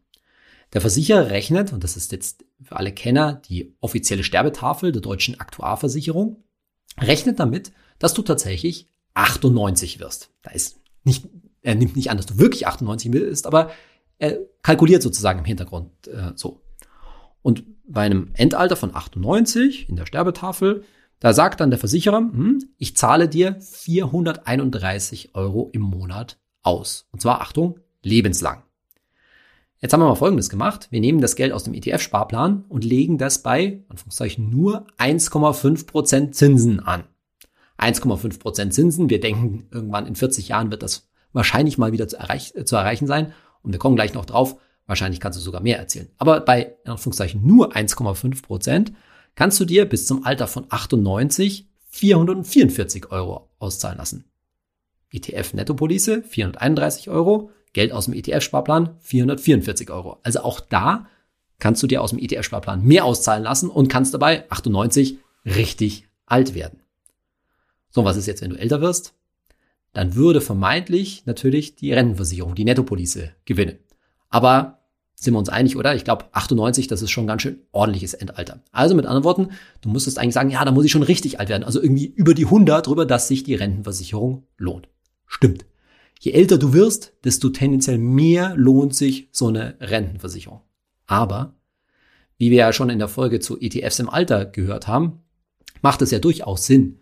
Der 0.73 0.81
Versicherer 0.81 1.29
rechnet, 1.29 1.71
und 1.71 1.83
das 1.83 1.95
ist 1.95 2.11
jetzt 2.11 2.45
für 2.61 2.75
alle 2.75 2.91
Kenner 2.91 3.41
die 3.47 3.75
offizielle 3.79 4.23
Sterbetafel 4.23 4.91
der 4.91 5.01
deutschen 5.01 5.39
Aktuarversicherung, 5.39 6.43
rechnet 6.99 7.39
damit, 7.39 7.71
dass 7.99 8.13
du 8.13 8.21
tatsächlich 8.21 8.89
98 9.13 9.99
wirst. 9.99 10.31
Da 10.41 10.51
ist 10.51 10.79
nicht, 11.03 11.27
er 11.67 11.75
nimmt 11.75 11.97
nicht 11.97 12.09
an, 12.09 12.15
dass 12.15 12.25
du 12.25 12.37
wirklich 12.39 12.65
98 12.65 13.11
wirst, 13.11 13.45
aber 13.45 13.71
er 14.19 14.39
kalkuliert 14.61 15.03
sozusagen 15.03 15.39
im 15.39 15.45
Hintergrund 15.45 16.07
äh, 16.07 16.31
so. 16.35 16.61
Und 17.41 17.65
bei 17.85 18.01
einem 18.01 18.31
Endalter 18.35 18.77
von 18.77 18.95
98 18.95 19.89
in 19.89 19.97
der 19.97 20.05
Sterbetafel, 20.05 20.85
da 21.19 21.33
sagt 21.33 21.59
dann 21.59 21.69
der 21.69 21.79
Versicherer, 21.79 22.19
hm, 22.19 22.59
ich 22.77 22.95
zahle 22.95 23.27
dir 23.27 23.57
431 23.59 25.35
Euro 25.35 25.69
im 25.73 25.81
Monat 25.81 26.39
aus. 26.63 27.09
Und 27.11 27.21
zwar, 27.21 27.41
Achtung, 27.41 27.79
lebenslang. 28.01 28.63
Jetzt 29.79 29.91
haben 29.91 29.99
wir 29.99 30.07
mal 30.07 30.15
Folgendes 30.15 30.49
gemacht. 30.49 30.87
Wir 30.89 31.01
nehmen 31.01 31.19
das 31.19 31.35
Geld 31.35 31.51
aus 31.51 31.65
dem 31.65 31.73
ETF-Sparplan 31.73 32.63
und 32.69 32.85
legen 32.85 33.17
das 33.17 33.43
bei, 33.43 33.83
Anführungszeichen, 33.89 34.49
nur 34.49 34.87
1,5 34.97 35.85
Prozent 35.85 36.35
Zinsen 36.35 36.79
an. 36.79 37.03
1,5 37.77 38.39
Prozent 38.39 38.73
Zinsen. 38.73 39.09
Wir 39.09 39.19
denken, 39.19 39.67
irgendwann 39.69 40.07
in 40.07 40.15
40 40.15 40.47
Jahren 40.47 40.71
wird 40.71 40.81
das 40.81 41.07
wahrscheinlich 41.37 41.77
mal 41.77 41.93
wieder 41.93 42.07
zu, 42.07 42.17
erreich 42.17 42.53
zu 42.65 42.75
erreichen 42.75 43.07
sein. 43.07 43.33
Und 43.61 43.71
wir 43.71 43.79
kommen 43.79 43.95
gleich 43.95 44.13
noch 44.13 44.25
drauf. 44.25 44.57
Wahrscheinlich 44.85 45.19
kannst 45.19 45.37
du 45.37 45.43
sogar 45.43 45.61
mehr 45.61 45.77
erzählen. 45.77 46.09
Aber 46.17 46.39
bei, 46.41 46.75
in 46.83 46.91
Anführungszeichen, 46.91 47.45
nur 47.45 47.75
1,5 47.75 48.41
Prozent 48.41 48.93
kannst 49.35 49.59
du 49.59 49.65
dir 49.65 49.85
bis 49.85 50.07
zum 50.07 50.25
Alter 50.25 50.47
von 50.47 50.65
98 50.69 51.67
444 51.89 53.11
Euro 53.11 53.49
auszahlen 53.59 53.97
lassen. 53.97 54.25
ETF 55.11 55.53
Nettopolice 55.53 56.23
431 56.23 57.09
Euro, 57.09 57.51
Geld 57.73 57.91
aus 57.91 58.05
dem 58.05 58.13
ETF-Sparplan 58.13 58.95
444 58.99 59.89
Euro. 59.89 60.19
Also 60.23 60.41
auch 60.41 60.59
da 60.59 61.07
kannst 61.59 61.81
du 61.83 61.87
dir 61.87 62.01
aus 62.01 62.11
dem 62.11 62.19
ETF-Sparplan 62.19 62.83
mehr 62.83 63.05
auszahlen 63.05 63.43
lassen 63.43 63.69
und 63.69 63.87
kannst 63.87 64.13
dabei 64.13 64.49
98 64.49 65.17
richtig 65.45 66.07
alt 66.25 66.53
werden. 66.53 66.81
So, 67.89 68.05
was 68.05 68.17
ist 68.17 68.27
jetzt, 68.27 68.41
wenn 68.41 68.51
du 68.51 68.59
älter 68.59 68.81
wirst? 68.81 69.13
Dann 69.97 70.13
würde 70.13 70.41
vermeintlich 70.41 71.23
natürlich 71.25 71.75
die 71.75 71.91
Rentenversicherung, 71.91 72.53
die 72.53 72.65
Nettopolice 72.65 73.31
gewinnen. 73.45 73.79
Aber 74.29 74.83
sind 75.15 75.33
wir 75.33 75.39
uns 75.39 75.49
einig, 75.49 75.75
oder? 75.75 75.95
Ich 75.95 76.03
glaube, 76.03 76.25
98, 76.33 76.85
das 76.85 77.01
ist 77.01 77.09
schon 77.09 77.25
ganz 77.25 77.41
schön 77.41 77.61
ordentliches 77.71 78.13
Endalter. 78.13 78.61
Also 78.71 78.93
mit 78.93 79.07
anderen 79.07 79.23
Worten, 79.23 79.47
du 79.81 79.89
musstest 79.89 80.19
eigentlich 80.19 80.35
sagen, 80.35 80.51
ja, 80.51 80.63
da 80.63 80.71
muss 80.71 80.85
ich 80.85 80.91
schon 80.91 81.01
richtig 81.01 81.39
alt 81.39 81.49
werden. 81.49 81.63
Also 81.63 81.81
irgendwie 81.81 82.05
über 82.05 82.35
die 82.35 82.45
100 82.45 82.85
drüber, 82.85 83.07
dass 83.07 83.27
sich 83.27 83.43
die 83.43 83.55
Rentenversicherung 83.55 84.45
lohnt. 84.55 84.87
Stimmt. 85.25 85.65
Je 86.19 86.33
älter 86.33 86.59
du 86.59 86.73
wirst, 86.73 87.13
desto 87.23 87.49
tendenziell 87.49 87.97
mehr 87.97 88.53
lohnt 88.55 88.93
sich 88.93 89.29
so 89.31 89.47
eine 89.47 89.77
Rentenversicherung. 89.79 90.61
Aber, 91.07 91.55
wie 92.37 92.51
wir 92.51 92.57
ja 92.57 92.71
schon 92.71 92.91
in 92.91 92.99
der 92.99 93.07
Folge 93.07 93.39
zu 93.39 93.59
ETFs 93.59 93.97
im 93.97 94.11
Alter 94.11 94.45
gehört 94.45 94.87
haben, 94.87 95.23
macht 95.81 96.03
es 96.03 96.11
ja 96.11 96.19
durchaus 96.19 96.67
Sinn, 96.67 96.99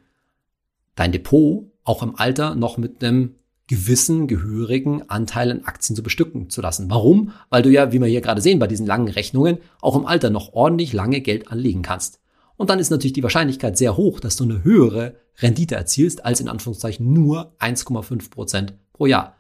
dein 0.95 1.11
Depot 1.11 1.74
auch 1.85 2.03
im 2.03 2.17
Alter 2.17 2.55
noch 2.55 2.77
mit 2.77 3.03
einem 3.03 3.35
gewissen 3.67 4.27
gehörigen 4.27 5.09
Anteil 5.09 5.49
an 5.49 5.63
Aktien 5.63 5.95
zu 5.95 6.03
bestücken 6.03 6.49
zu 6.49 6.61
lassen. 6.61 6.89
Warum? 6.89 7.31
Weil 7.49 7.63
du 7.63 7.69
ja, 7.69 7.91
wie 7.91 7.99
wir 7.99 8.07
hier 8.07 8.21
gerade 8.21 8.41
sehen, 8.41 8.59
bei 8.59 8.67
diesen 8.67 8.85
langen 8.85 9.07
Rechnungen 9.07 9.57
auch 9.81 9.95
im 9.95 10.05
Alter 10.05 10.29
noch 10.29 10.53
ordentlich 10.53 10.93
lange 10.93 11.21
Geld 11.21 11.51
anlegen 11.51 11.81
kannst. 11.81 12.19
Und 12.57 12.69
dann 12.69 12.79
ist 12.79 12.89
natürlich 12.89 13.13
die 13.13 13.23
Wahrscheinlichkeit 13.23 13.77
sehr 13.77 13.97
hoch, 13.97 14.19
dass 14.19 14.35
du 14.35 14.43
eine 14.43 14.63
höhere 14.63 15.15
Rendite 15.39 15.75
erzielst 15.75 16.23
als 16.25 16.39
in 16.39 16.47
Anführungszeichen 16.47 17.11
nur 17.11 17.55
1,5 17.59 18.29
Prozent 18.29 18.73
pro 18.93 19.07
Jahr. 19.07 19.35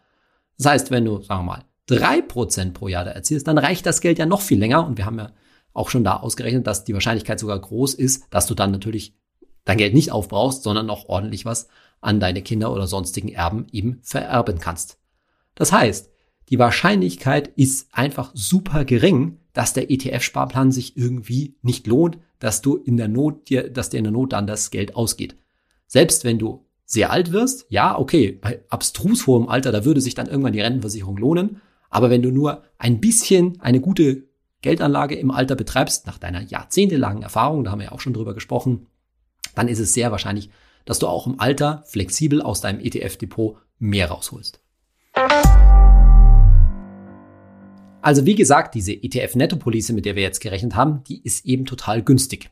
Das 0.57 0.67
heißt, 0.67 0.91
wenn 0.91 1.05
du, 1.05 1.21
sagen 1.21 1.41
wir 1.41 1.53
mal, 1.53 1.65
drei 1.85 2.21
Prozent 2.21 2.73
pro 2.73 2.87
Jahr 2.87 3.05
da 3.05 3.11
erzielst, 3.11 3.47
dann 3.47 3.57
reicht 3.57 3.85
das 3.85 4.01
Geld 4.01 4.17
ja 4.19 4.25
noch 4.25 4.41
viel 4.41 4.59
länger. 4.59 4.85
Und 4.85 4.97
wir 4.97 5.05
haben 5.05 5.19
ja 5.19 5.31
auch 5.73 5.89
schon 5.89 6.03
da 6.03 6.17
ausgerechnet, 6.17 6.67
dass 6.67 6.83
die 6.83 6.93
Wahrscheinlichkeit 6.93 7.39
sogar 7.39 7.59
groß 7.59 7.93
ist, 7.93 8.25
dass 8.31 8.47
du 8.47 8.55
dann 8.55 8.71
natürlich 8.71 9.15
dein 9.65 9.77
Geld 9.77 9.93
nicht 9.93 10.11
aufbrauchst, 10.11 10.63
sondern 10.63 10.85
noch 10.85 11.09
ordentlich 11.09 11.45
was 11.45 11.67
an 12.01 12.19
deine 12.19 12.41
Kinder 12.41 12.71
oder 12.71 12.87
sonstigen 12.87 13.29
Erben 13.29 13.67
eben 13.71 13.99
vererben 14.01 14.59
kannst. 14.59 14.99
Das 15.55 15.71
heißt, 15.71 16.11
die 16.49 16.59
Wahrscheinlichkeit 16.59 17.47
ist 17.55 17.87
einfach 17.91 18.31
super 18.33 18.85
gering, 18.85 19.39
dass 19.53 19.73
der 19.73 19.89
ETF-Sparplan 19.89 20.71
sich 20.71 20.97
irgendwie 20.97 21.55
nicht 21.61 21.87
lohnt, 21.87 22.19
dass 22.39 22.61
du 22.61 22.75
in 22.75 22.97
der 22.97 23.07
Not 23.07 23.49
dir, 23.49 23.69
dass 23.69 23.89
dir 23.89 23.97
in 23.97 24.03
der 24.03 24.13
Not 24.13 24.33
dann 24.33 24.47
das 24.47 24.69
Geld 24.69 24.95
ausgeht. 24.95 25.37
Selbst 25.87 26.23
wenn 26.23 26.37
du 26.37 26.65
sehr 26.83 27.11
alt 27.11 27.31
wirst, 27.31 27.65
ja, 27.69 27.97
okay, 27.97 28.33
bei 28.33 28.63
abstrus 28.69 29.25
hohem 29.25 29.47
Alter, 29.47 29.71
da 29.71 29.85
würde 29.85 30.01
sich 30.01 30.13
dann 30.13 30.27
irgendwann 30.27 30.53
die 30.53 30.61
Rentenversicherung 30.61 31.17
lohnen. 31.17 31.61
Aber 31.89 32.09
wenn 32.09 32.21
du 32.21 32.31
nur 32.31 32.63
ein 32.77 32.99
bisschen 32.99 33.59
eine 33.61 33.79
gute 33.79 34.27
Geldanlage 34.61 35.15
im 35.15 35.31
Alter 35.31 35.55
betreibst, 35.55 36.05
nach 36.05 36.17
deiner 36.17 36.41
jahrzehntelangen 36.41 37.23
Erfahrung, 37.23 37.63
da 37.63 37.71
haben 37.71 37.79
wir 37.79 37.87
ja 37.87 37.91
auch 37.91 38.01
schon 38.01 38.13
drüber 38.13 38.33
gesprochen, 38.33 38.87
dann 39.55 39.67
ist 39.67 39.79
es 39.79 39.93
sehr 39.93 40.11
wahrscheinlich, 40.11 40.49
dass 40.85 40.99
du 40.99 41.07
auch 41.07 41.27
im 41.27 41.39
Alter 41.39 41.83
flexibel 41.85 42.41
aus 42.41 42.61
deinem 42.61 42.79
ETF-Depot 42.79 43.57
mehr 43.79 44.09
rausholst. 44.09 44.61
Also 48.01 48.25
wie 48.25 48.35
gesagt, 48.35 48.75
diese 48.75 48.93
ETF-Netto-Police, 48.93 49.91
mit 49.91 50.05
der 50.05 50.15
wir 50.15 50.21
jetzt 50.21 50.39
gerechnet 50.39 50.75
haben, 50.75 51.03
die 51.03 51.23
ist 51.23 51.43
eben 51.45 51.65
total 51.65 52.03
günstig. 52.03 52.51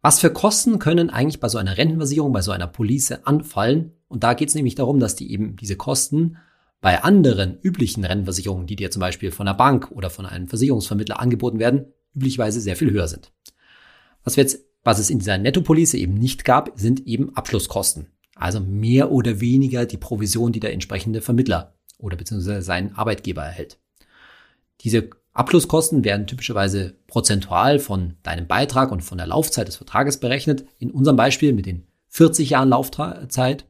Was 0.00 0.18
für 0.18 0.32
Kosten 0.32 0.80
können 0.80 1.10
eigentlich 1.10 1.38
bei 1.38 1.48
so 1.48 1.58
einer 1.58 1.78
Rentenversicherung, 1.78 2.32
bei 2.32 2.42
so 2.42 2.50
einer 2.50 2.66
Police 2.66 3.12
anfallen? 3.12 3.92
Und 4.08 4.24
da 4.24 4.34
geht 4.34 4.48
es 4.48 4.56
nämlich 4.56 4.74
darum, 4.74 4.98
dass 4.98 5.14
die 5.14 5.30
eben 5.30 5.54
diese 5.56 5.76
Kosten 5.76 6.38
bei 6.80 7.04
anderen 7.04 7.60
üblichen 7.62 8.04
Rentenversicherungen, 8.04 8.66
die 8.66 8.74
dir 8.74 8.90
zum 8.90 8.98
Beispiel 8.98 9.30
von 9.30 9.46
der 9.46 9.54
Bank 9.54 9.92
oder 9.92 10.10
von 10.10 10.26
einem 10.26 10.48
Versicherungsvermittler 10.48 11.20
angeboten 11.20 11.60
werden, 11.60 11.86
üblicherweise 12.12 12.60
sehr 12.60 12.74
viel 12.74 12.90
höher 12.90 13.06
sind. 13.06 13.32
Was 14.24 14.36
wir 14.36 14.42
jetzt, 14.42 14.64
was 14.84 14.98
es 14.98 15.10
in 15.10 15.18
dieser 15.18 15.38
Nettopolice 15.38 15.94
eben 15.96 16.14
nicht 16.14 16.44
gab, 16.44 16.72
sind 16.74 17.06
eben 17.06 17.36
Abschlusskosten. 17.36 18.06
Also 18.34 18.60
mehr 18.60 19.12
oder 19.12 19.40
weniger 19.40 19.86
die 19.86 19.98
Provision, 19.98 20.52
die 20.52 20.60
der 20.60 20.72
entsprechende 20.72 21.20
Vermittler 21.20 21.74
oder 21.98 22.16
beziehungsweise 22.16 22.62
sein 22.62 22.94
Arbeitgeber 22.96 23.42
erhält. 23.42 23.78
Diese 24.80 25.10
Abschlusskosten 25.32 26.04
werden 26.04 26.26
typischerweise 26.26 26.94
prozentual 27.06 27.78
von 27.78 28.14
deinem 28.22 28.46
Beitrag 28.46 28.90
und 28.90 29.02
von 29.02 29.18
der 29.18 29.26
Laufzeit 29.26 29.68
des 29.68 29.76
Vertrages 29.76 30.18
berechnet. 30.18 30.66
In 30.78 30.90
unserem 30.90 31.16
Beispiel 31.16 31.52
mit 31.52 31.66
den 31.66 31.86
40 32.08 32.50
Jahren 32.50 32.68
Laufzeit 32.68 33.64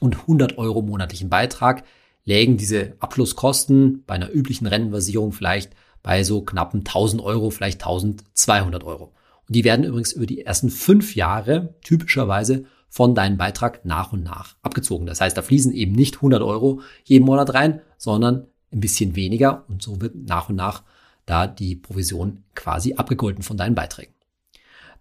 und 0.00 0.20
100 0.20 0.58
Euro 0.58 0.82
monatlichen 0.82 1.30
Beitrag 1.30 1.84
lägen 2.24 2.56
diese 2.56 2.94
Abschlusskosten 2.98 4.02
bei 4.06 4.14
einer 4.14 4.32
üblichen 4.32 4.66
Rentenversicherung 4.66 5.32
vielleicht 5.32 5.72
bei 6.02 6.24
so 6.24 6.42
knappen 6.42 6.80
1000 6.80 7.22
Euro, 7.22 7.50
vielleicht 7.50 7.82
1200 7.82 8.84
Euro. 8.84 9.14
Und 9.48 9.56
die 9.56 9.64
werden 9.64 9.84
übrigens 9.84 10.12
über 10.12 10.26
die 10.26 10.42
ersten 10.42 10.70
fünf 10.70 11.14
Jahre 11.14 11.74
typischerweise 11.82 12.64
von 12.88 13.14
deinem 13.14 13.36
Beitrag 13.36 13.84
nach 13.84 14.12
und 14.12 14.22
nach 14.22 14.56
abgezogen. 14.62 15.06
Das 15.06 15.20
heißt, 15.20 15.36
da 15.36 15.42
fließen 15.42 15.72
eben 15.72 15.92
nicht 15.92 16.16
100 16.16 16.42
Euro 16.42 16.80
jeden 17.04 17.24
Monat 17.24 17.52
rein, 17.52 17.80
sondern 17.98 18.46
ein 18.72 18.80
bisschen 18.80 19.16
weniger 19.16 19.64
und 19.68 19.82
so 19.82 20.00
wird 20.00 20.14
nach 20.14 20.48
und 20.48 20.56
nach 20.56 20.82
da 21.26 21.46
die 21.46 21.76
Provision 21.76 22.44
quasi 22.54 22.94
abgegolten 22.94 23.42
von 23.42 23.56
deinen 23.56 23.74
Beiträgen. 23.74 24.14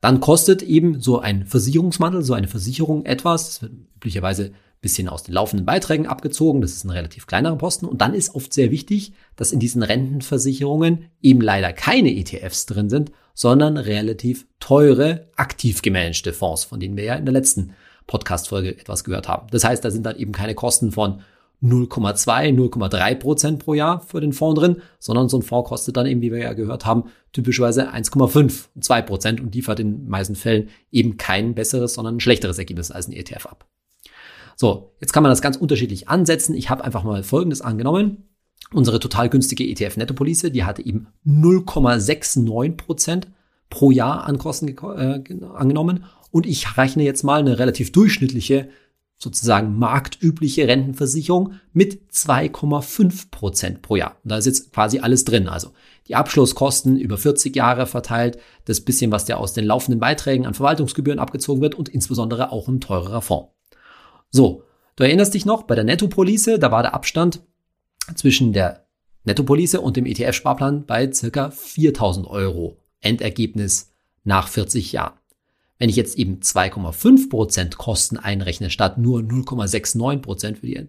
Dann 0.02 0.20
kostet 0.20 0.62
eben 0.64 1.00
so 1.00 1.20
ein 1.20 1.46
Versicherungsmantel, 1.46 2.24
so 2.24 2.34
eine 2.34 2.48
Versicherung 2.48 3.06
etwas. 3.06 3.46
Das 3.46 3.62
wird 3.62 3.74
üblicherweise 3.96 4.46
ein 4.48 4.54
bisschen 4.82 5.08
aus 5.08 5.24
den 5.24 5.34
laufenden 5.34 5.66
Beiträgen 5.66 6.08
abgezogen. 6.08 6.62
Das 6.62 6.74
ist 6.74 6.84
ein 6.84 6.90
relativ 6.90 7.26
kleinerer 7.26 7.58
Posten. 7.58 7.86
Und 7.86 8.02
dann 8.02 8.14
ist 8.14 8.36
oft 8.36 8.52
sehr 8.52 8.70
wichtig, 8.70 9.14
dass 9.38 9.54
in 9.54 9.60
diesen 9.60 9.82
Rentenversicherungen 9.82 11.06
eben 11.22 11.40
leider 11.40 11.72
keine 11.72 12.14
ETFs 12.14 12.66
drin 12.66 12.90
sind, 12.90 13.12
sondern 13.34 13.78
relativ 13.78 14.48
teure, 14.60 15.30
aktiv 15.36 15.82
gemanagte 15.82 16.34
Fonds, 16.34 16.64
von 16.64 16.80
denen 16.80 16.98
wir 16.98 17.04
ja 17.04 17.16
in 17.16 17.26
der 17.26 17.34
letzten 17.34 17.74
Podcast-Folge 18.08 18.78
etwas 18.78 19.04
gehört 19.04 19.28
haben. 19.28 19.48
Das 19.52 19.64
heißt, 19.64 19.84
da 19.84 19.92
sind 19.92 20.06
dann 20.06 20.18
eben 20.18 20.32
keine 20.32 20.56
Kosten 20.56 20.92
von 20.92 21.22
0,2, 21.64 22.54
0,3 22.54 23.16
Prozent 23.16 23.60
pro 23.60 23.74
Jahr 23.74 24.02
für 24.02 24.20
den 24.20 24.34
Fonds 24.34 24.60
drin, 24.60 24.82
sondern 25.00 25.30
so 25.30 25.38
ein 25.38 25.44
Fonds 25.44 25.70
kostet 25.70 25.96
dann 25.96 26.06
eben, 26.06 26.22
wie 26.22 26.32
wir 26.32 26.40
ja 26.40 26.54
gehört 26.54 26.86
haben, 26.86 27.06
typischerweise 27.32 27.94
1,5, 27.94 28.66
2 28.82 29.02
Prozent 29.04 29.40
und 29.40 29.56
liefert 29.56 29.80
in 29.80 30.00
den 30.00 30.10
meisten 30.10 30.36
Fällen 30.36 30.70
eben 30.92 31.16
kein 31.16 31.56
besseres, 31.56 31.94
sondern 31.94 32.18
ein 32.18 32.20
schlechteres 32.20 32.58
Ergebnis 32.58 32.92
als 32.92 33.08
ein 33.08 33.14
ETF 33.14 33.46
ab. 33.46 33.66
So, 34.58 34.94
jetzt 35.00 35.14
kann 35.14 35.24
man 35.24 35.32
das 35.32 35.42
ganz 35.42 35.56
unterschiedlich 35.56 36.10
ansetzen. 36.10 36.54
Ich 36.54 36.70
habe 36.70 36.84
einfach 36.84 37.04
mal 37.04 37.24
Folgendes 37.24 37.62
angenommen. 37.62 38.28
Unsere 38.74 39.00
total 39.00 39.30
günstige 39.30 39.64
ETF-Nettopolice, 39.66 40.50
die 40.50 40.64
hatte 40.64 40.86
eben 40.86 41.08
0,69 41.26 42.76
Prozent 42.76 43.28
pro 43.70 43.92
Jahr 43.92 44.26
an 44.26 44.38
Kosten 44.38 44.68
äh, 44.68 45.24
angenommen. 45.54 46.06
Und 46.32 46.46
ich 46.46 46.78
rechne 46.78 47.04
jetzt 47.04 47.24
mal 47.24 47.40
eine 47.40 47.60
relativ 47.60 47.92
durchschnittliche 47.92 48.70
sozusagen 49.18 49.78
marktübliche 49.78 50.68
Rentenversicherung 50.68 51.54
mit 51.72 52.02
2,5 52.12 53.32
Prozent 53.32 53.82
pro 53.82 53.96
Jahr. 53.96 54.18
Und 54.24 54.32
da 54.32 54.38
ist 54.38 54.46
jetzt 54.46 54.74
quasi 54.74 55.00
alles 55.00 55.24
drin. 55.24 55.48
Also 55.48 55.70
die 56.08 56.16
Abschlusskosten 56.16 56.98
über 56.98 57.18
40 57.18 57.56
Jahre 57.56 57.86
verteilt, 57.86 58.38
das 58.66 58.82
bisschen, 58.82 59.12
was 59.12 59.26
der 59.26 59.40
aus 59.40 59.54
den 59.54 59.66
laufenden 59.66 60.00
Beiträgen 60.00 60.46
an 60.46 60.54
Verwaltungsgebühren 60.54 61.20
abgezogen 61.20 61.62
wird 61.62 61.76
und 61.76 61.90
insbesondere 61.90 62.52
auch 62.52 62.68
ein 62.68 62.82
teurerer 62.82 63.22
Fonds. 63.22 63.52
So, 64.30 64.64
du 64.96 65.04
erinnerst 65.04 65.34
dich 65.34 65.46
noch, 65.46 65.64
bei 65.64 65.76
der 65.76 65.86
Nettopolice, 65.86 66.60
da 66.60 66.72
war 66.72 66.82
der 66.82 66.94
Abstand 66.94 67.44
zwischen 68.16 68.54
der 68.54 68.86
Nettopolice 69.24 69.80
und 69.80 69.96
dem 69.98 70.06
ETF-Sparplan 70.06 70.86
bei 70.86 71.12
circa 71.12 71.52
4000 71.52 72.28
Euro. 72.28 72.78
Endergebnis 73.04 73.92
nach 74.24 74.48
40 74.48 74.92
Jahren. 74.94 75.18
Wenn 75.78 75.90
ich 75.90 75.96
jetzt 75.96 76.18
eben 76.18 76.40
2,5% 76.40 77.76
Kosten 77.76 78.18
einrechne, 78.18 78.70
statt 78.70 78.98
nur 78.98 79.20
0,69% 79.20 80.56
für 80.56 80.66
die, 80.66 80.88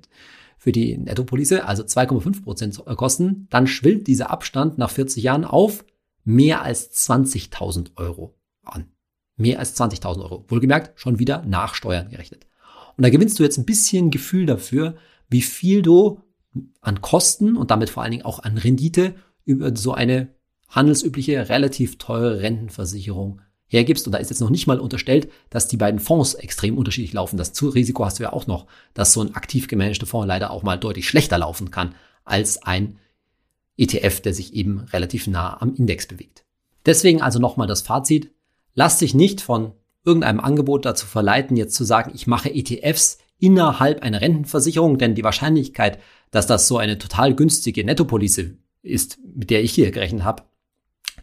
für 0.58 0.72
die 0.72 0.96
Nettopolice, 0.96 1.64
also 1.66 1.82
2,5% 1.82 2.94
Kosten, 2.94 3.48
dann 3.50 3.66
schwillt 3.66 4.06
dieser 4.06 4.30
Abstand 4.30 4.78
nach 4.78 4.90
40 4.90 5.22
Jahren 5.22 5.44
auf 5.44 5.84
mehr 6.24 6.62
als 6.62 6.92
20.000 7.08 7.96
Euro 7.96 8.34
an. 8.64 8.86
Mehr 9.36 9.58
als 9.58 9.76
20.000 9.76 10.22
Euro. 10.22 10.44
Wohlgemerkt, 10.48 10.98
schon 10.98 11.18
wieder 11.18 11.42
nach 11.44 11.74
Steuern 11.74 12.08
gerechnet. 12.08 12.46
Und 12.96 13.02
da 13.02 13.10
gewinnst 13.10 13.38
du 13.38 13.42
jetzt 13.42 13.58
ein 13.58 13.66
bisschen 13.66 14.10
Gefühl 14.10 14.46
dafür, 14.46 14.94
wie 15.28 15.42
viel 15.42 15.82
du 15.82 16.20
an 16.80 17.00
Kosten 17.00 17.56
und 17.56 17.70
damit 17.70 17.90
vor 17.90 18.02
allen 18.02 18.12
Dingen 18.12 18.24
auch 18.24 18.40
an 18.40 18.58
Rendite 18.58 19.14
über 19.44 19.74
so 19.76 19.92
eine 19.92 20.28
handelsübliche, 20.68 21.48
relativ 21.48 21.98
teure 21.98 22.40
Rentenversicherung 22.40 23.40
hergibst. 23.66 24.06
Und 24.06 24.12
da 24.12 24.18
ist 24.18 24.30
jetzt 24.30 24.40
noch 24.40 24.50
nicht 24.50 24.66
mal 24.66 24.80
unterstellt, 24.80 25.30
dass 25.50 25.68
die 25.68 25.76
beiden 25.76 26.00
Fonds 26.00 26.34
extrem 26.34 26.78
unterschiedlich 26.78 27.12
laufen. 27.12 27.36
Das 27.36 27.52
Risiko 27.62 28.04
hast 28.04 28.18
du 28.18 28.24
ja 28.24 28.32
auch 28.32 28.46
noch, 28.46 28.66
dass 28.94 29.12
so 29.12 29.20
ein 29.20 29.34
aktiv 29.34 29.68
gemanagter 29.68 30.06
Fonds 30.06 30.28
leider 30.28 30.50
auch 30.50 30.62
mal 30.62 30.78
deutlich 30.78 31.08
schlechter 31.08 31.38
laufen 31.38 31.70
kann 31.70 31.94
als 32.24 32.62
ein 32.62 32.98
ETF, 33.76 34.20
der 34.20 34.34
sich 34.34 34.54
eben 34.54 34.80
relativ 34.80 35.26
nah 35.26 35.60
am 35.60 35.74
Index 35.74 36.06
bewegt. 36.06 36.44
Deswegen 36.86 37.22
also 37.22 37.38
nochmal 37.38 37.66
das 37.66 37.82
Fazit. 37.82 38.30
Lass 38.74 38.98
dich 38.98 39.14
nicht 39.14 39.40
von 39.40 39.72
irgendeinem 40.04 40.40
Angebot 40.40 40.84
dazu 40.84 41.06
verleiten, 41.06 41.56
jetzt 41.56 41.74
zu 41.74 41.84
sagen, 41.84 42.12
ich 42.14 42.26
mache 42.26 42.54
ETFs 42.54 43.18
innerhalb 43.44 44.02
einer 44.02 44.22
Rentenversicherung, 44.22 44.96
denn 44.96 45.14
die 45.14 45.24
Wahrscheinlichkeit, 45.24 45.98
dass 46.30 46.46
das 46.46 46.66
so 46.66 46.78
eine 46.78 46.96
total 46.96 47.34
günstige 47.34 47.84
Nettopolice 47.84 48.56
ist, 48.82 49.18
mit 49.34 49.50
der 49.50 49.62
ich 49.62 49.72
hier 49.72 49.90
gerechnet 49.90 50.24
habe, 50.24 50.44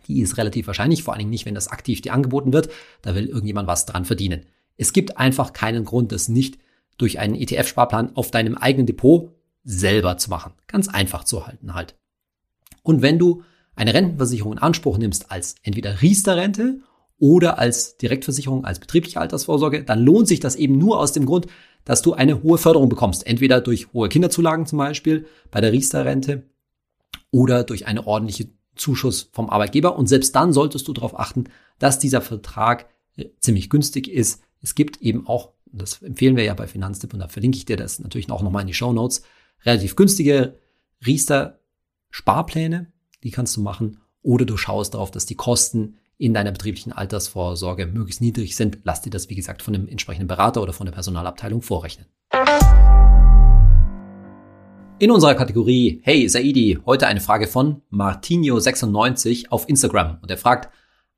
die 0.08 0.22
ist 0.22 0.38
relativ 0.38 0.68
wahrscheinlich, 0.68 1.04
vor 1.04 1.14
allen 1.14 1.20
Dingen 1.20 1.32
nicht, 1.32 1.46
wenn 1.46 1.56
das 1.56 1.70
aktiv 1.70 2.02
dir 2.02 2.14
angeboten 2.14 2.54
wird. 2.54 2.70
Da 3.02 3.16
will 3.16 3.28
irgendjemand 3.28 3.68
was 3.68 3.86
dran 3.86 4.06
verdienen. 4.06 4.46
Es 4.78 4.94
gibt 4.94 5.18
einfach 5.18 5.54
keinen 5.54 5.84
Grund, 5.84 6.12
das 6.12 6.28
nicht 6.28 6.58
durch 6.98 7.20
einen 7.20 7.36
ETF-Sparplan 7.36 8.16
auf 8.16 8.32
deinem 8.32 8.56
eigenen 8.56 8.86
Depot 8.86 9.32
selber 9.64 10.18
zu 10.18 10.30
machen. 10.30 10.54
Ganz 10.68 10.88
einfach 10.88 11.24
zu 11.24 11.48
halten 11.48 11.74
halt. 11.74 11.96
Und 12.84 13.02
wenn 13.02 13.20
du 13.20 13.44
eine 13.76 13.94
Rentenversicherung 13.94 14.54
in 14.54 14.60
Anspruch 14.60 14.98
nimmst 14.98 15.32
als 15.32 15.56
entweder 15.64 16.02
Riester-Rente 16.02 16.80
oder 17.20 17.60
als 17.60 17.98
Direktversicherung, 17.98 18.66
als 18.66 18.80
betriebliche 18.80 19.22
Altersvorsorge, 19.22 19.84
dann 19.84 20.00
lohnt 20.00 20.28
sich 20.28 20.40
das 20.40 20.56
eben 20.56 20.78
nur 20.78 21.00
aus 21.00 21.14
dem 21.14 21.26
Grund, 21.26 21.48
dass 21.86 22.02
du 22.02 22.14
eine 22.14 22.44
hohe 22.44 22.58
Förderung 22.58 22.90
bekommst. 22.90 23.26
Entweder 23.26 23.62
durch 23.62 23.94
hohe 23.94 24.10
Kinderzulagen 24.10 24.66
zum 24.66 24.78
Beispiel 24.78 25.26
bei 25.50 25.62
der 25.62 25.72
Riester-Rente 25.72 26.44
oder 27.32 27.64
durch 27.64 27.88
eine 27.88 28.06
ordentliche 28.06 28.50
Zuschuss 28.76 29.30
vom 29.32 29.50
Arbeitgeber. 29.50 29.98
Und 29.98 30.08
selbst 30.08 30.36
dann 30.36 30.54
solltest 30.54 30.88
du 30.88 30.94
darauf 30.94 31.20
achten, 31.20 31.46
dass 31.80 32.00
dieser 32.00 32.22
Vertrag 32.22 32.88
äh, 33.16 33.26
ziemlich 33.40 33.70
günstig 33.70 34.08
ist. 34.08 34.42
Es 34.62 34.76
gibt 34.76 35.02
eben 35.02 35.28
auch, 35.28 35.54
das 35.66 36.02
empfehlen 36.02 36.36
wir 36.36 36.44
ja 36.44 36.54
bei 36.54 36.68
Finanztipp 36.68 37.14
und 37.14 37.20
da 37.20 37.28
verlinke 37.28 37.58
ich 37.58 37.66
dir 37.66 37.78
das 37.78 38.00
natürlich 38.00 38.30
auch 38.32 38.44
nochmal 38.44 38.62
in 38.62 38.68
die 38.68 38.74
Show 38.74 38.94
Notes, 38.94 39.24
relativ 39.66 39.96
günstige 39.96 40.60
Riester-Sparpläne, 41.06 42.92
die 43.24 43.32
kannst 43.32 43.58
du 43.58 43.62
machen. 43.62 44.00
Oder 44.24 44.46
du 44.46 44.58
schaust 44.58 44.94
darauf, 44.94 45.10
dass 45.10 45.26
die 45.26 45.36
Kosten 45.36 45.98
in 46.22 46.36
deiner 46.36 46.52
betrieblichen 46.52 46.94
Altersvorsorge 46.94 47.88
möglichst 47.88 48.22
niedrig 48.22 48.56
sind. 48.56 48.80
Lass 48.84 49.02
dir 49.02 49.10
das, 49.10 49.30
wie 49.30 49.36
gesagt, 49.36 49.64
von 49.64 49.74
dem 49.74 49.88
entsprechenden 49.88 50.28
Berater 50.28 50.62
oder 50.62 50.72
von 50.72 50.86
der 50.86 50.94
Personalabteilung 50.94 51.64
vorrechnen. 51.64 52.06
In 55.00 55.10
unserer 55.10 55.34
Kategorie 55.34 56.00
Hey 56.04 56.30
Saidi, 56.30 56.78
heute 56.86 57.08
eine 57.08 57.22
Frage 57.22 57.48
von 57.48 57.82
Martinho96 57.92 59.50
auf 59.50 59.68
Instagram 59.68 60.20
und 60.22 60.30
er 60.30 60.38
fragt, 60.38 60.72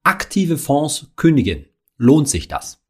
aktive 0.03 0.57
Fonds 0.57 1.11
kündigen, 1.17 1.65
lohnt 1.97 2.29
sich 2.29 2.47
das? 2.47 2.81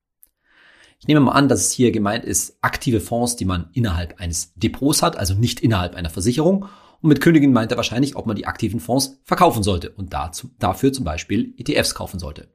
Ich 1.00 1.08
nehme 1.08 1.20
mal 1.20 1.32
an, 1.32 1.50
dass 1.50 1.62
es 1.62 1.72
hier 1.72 1.92
gemeint 1.92 2.24
ist, 2.26 2.60
aktive 2.62 3.02
Fonds, 3.02 3.36
die 3.36 3.46
man 3.46 3.70
innerhalb 3.74 4.22
eines 4.22 4.54
Depots 4.54 5.02
hat, 5.02 5.18
also 5.18 5.34
nicht 5.34 5.62
innerhalb 5.62 5.96
einer 5.96 6.12
Versicherung. 6.12 6.68
Und 7.04 7.10
mit 7.10 7.20
kündigen 7.20 7.52
meint 7.52 7.70
er 7.70 7.76
wahrscheinlich, 7.76 8.16
ob 8.16 8.28
man 8.28 8.38
die 8.38 8.48
aktiven 8.48 8.80
Fonds 8.80 9.20
verkaufen 9.26 9.62
sollte 9.62 9.90
und 9.90 10.14
dazu, 10.14 10.52
dafür 10.58 10.94
zum 10.94 11.04
Beispiel 11.04 11.54
ETFs 11.58 11.96
kaufen 11.96 12.18
sollte. 12.18 12.48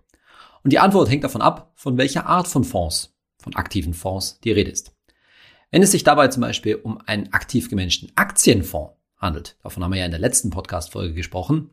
Und 0.65 0.73
die 0.73 0.79
Antwort 0.79 1.11
hängt 1.11 1.23
davon 1.23 1.43
ab, 1.43 1.73
von 1.75 1.99
welcher 1.99 2.25
Art 2.25 2.49
von 2.49 2.65
Fonds, 2.65 3.15
von 3.37 3.55
aktiven 3.57 3.93
Fonds 3.93 4.41
die 4.41 4.51
Rede 4.51 4.71
ist. 4.71 4.97
Wenn 5.71 5.83
es 5.83 5.91
sich 5.91 6.03
dabei 6.03 6.29
zum 6.29 6.41
Beispiel 6.41 6.77
um 6.77 6.97
einen 6.97 7.31
aktiv 7.35 7.69
gemanagten 7.69 8.11
Aktienfonds 8.15 8.95
handelt, 9.19 9.59
davon 9.63 9.85
haben 9.85 9.93
wir 9.93 9.99
ja 9.99 10.07
in 10.07 10.13
der 10.13 10.21
letzten 10.21 10.49
Podcast-Folge 10.49 11.13
gesprochen, 11.13 11.69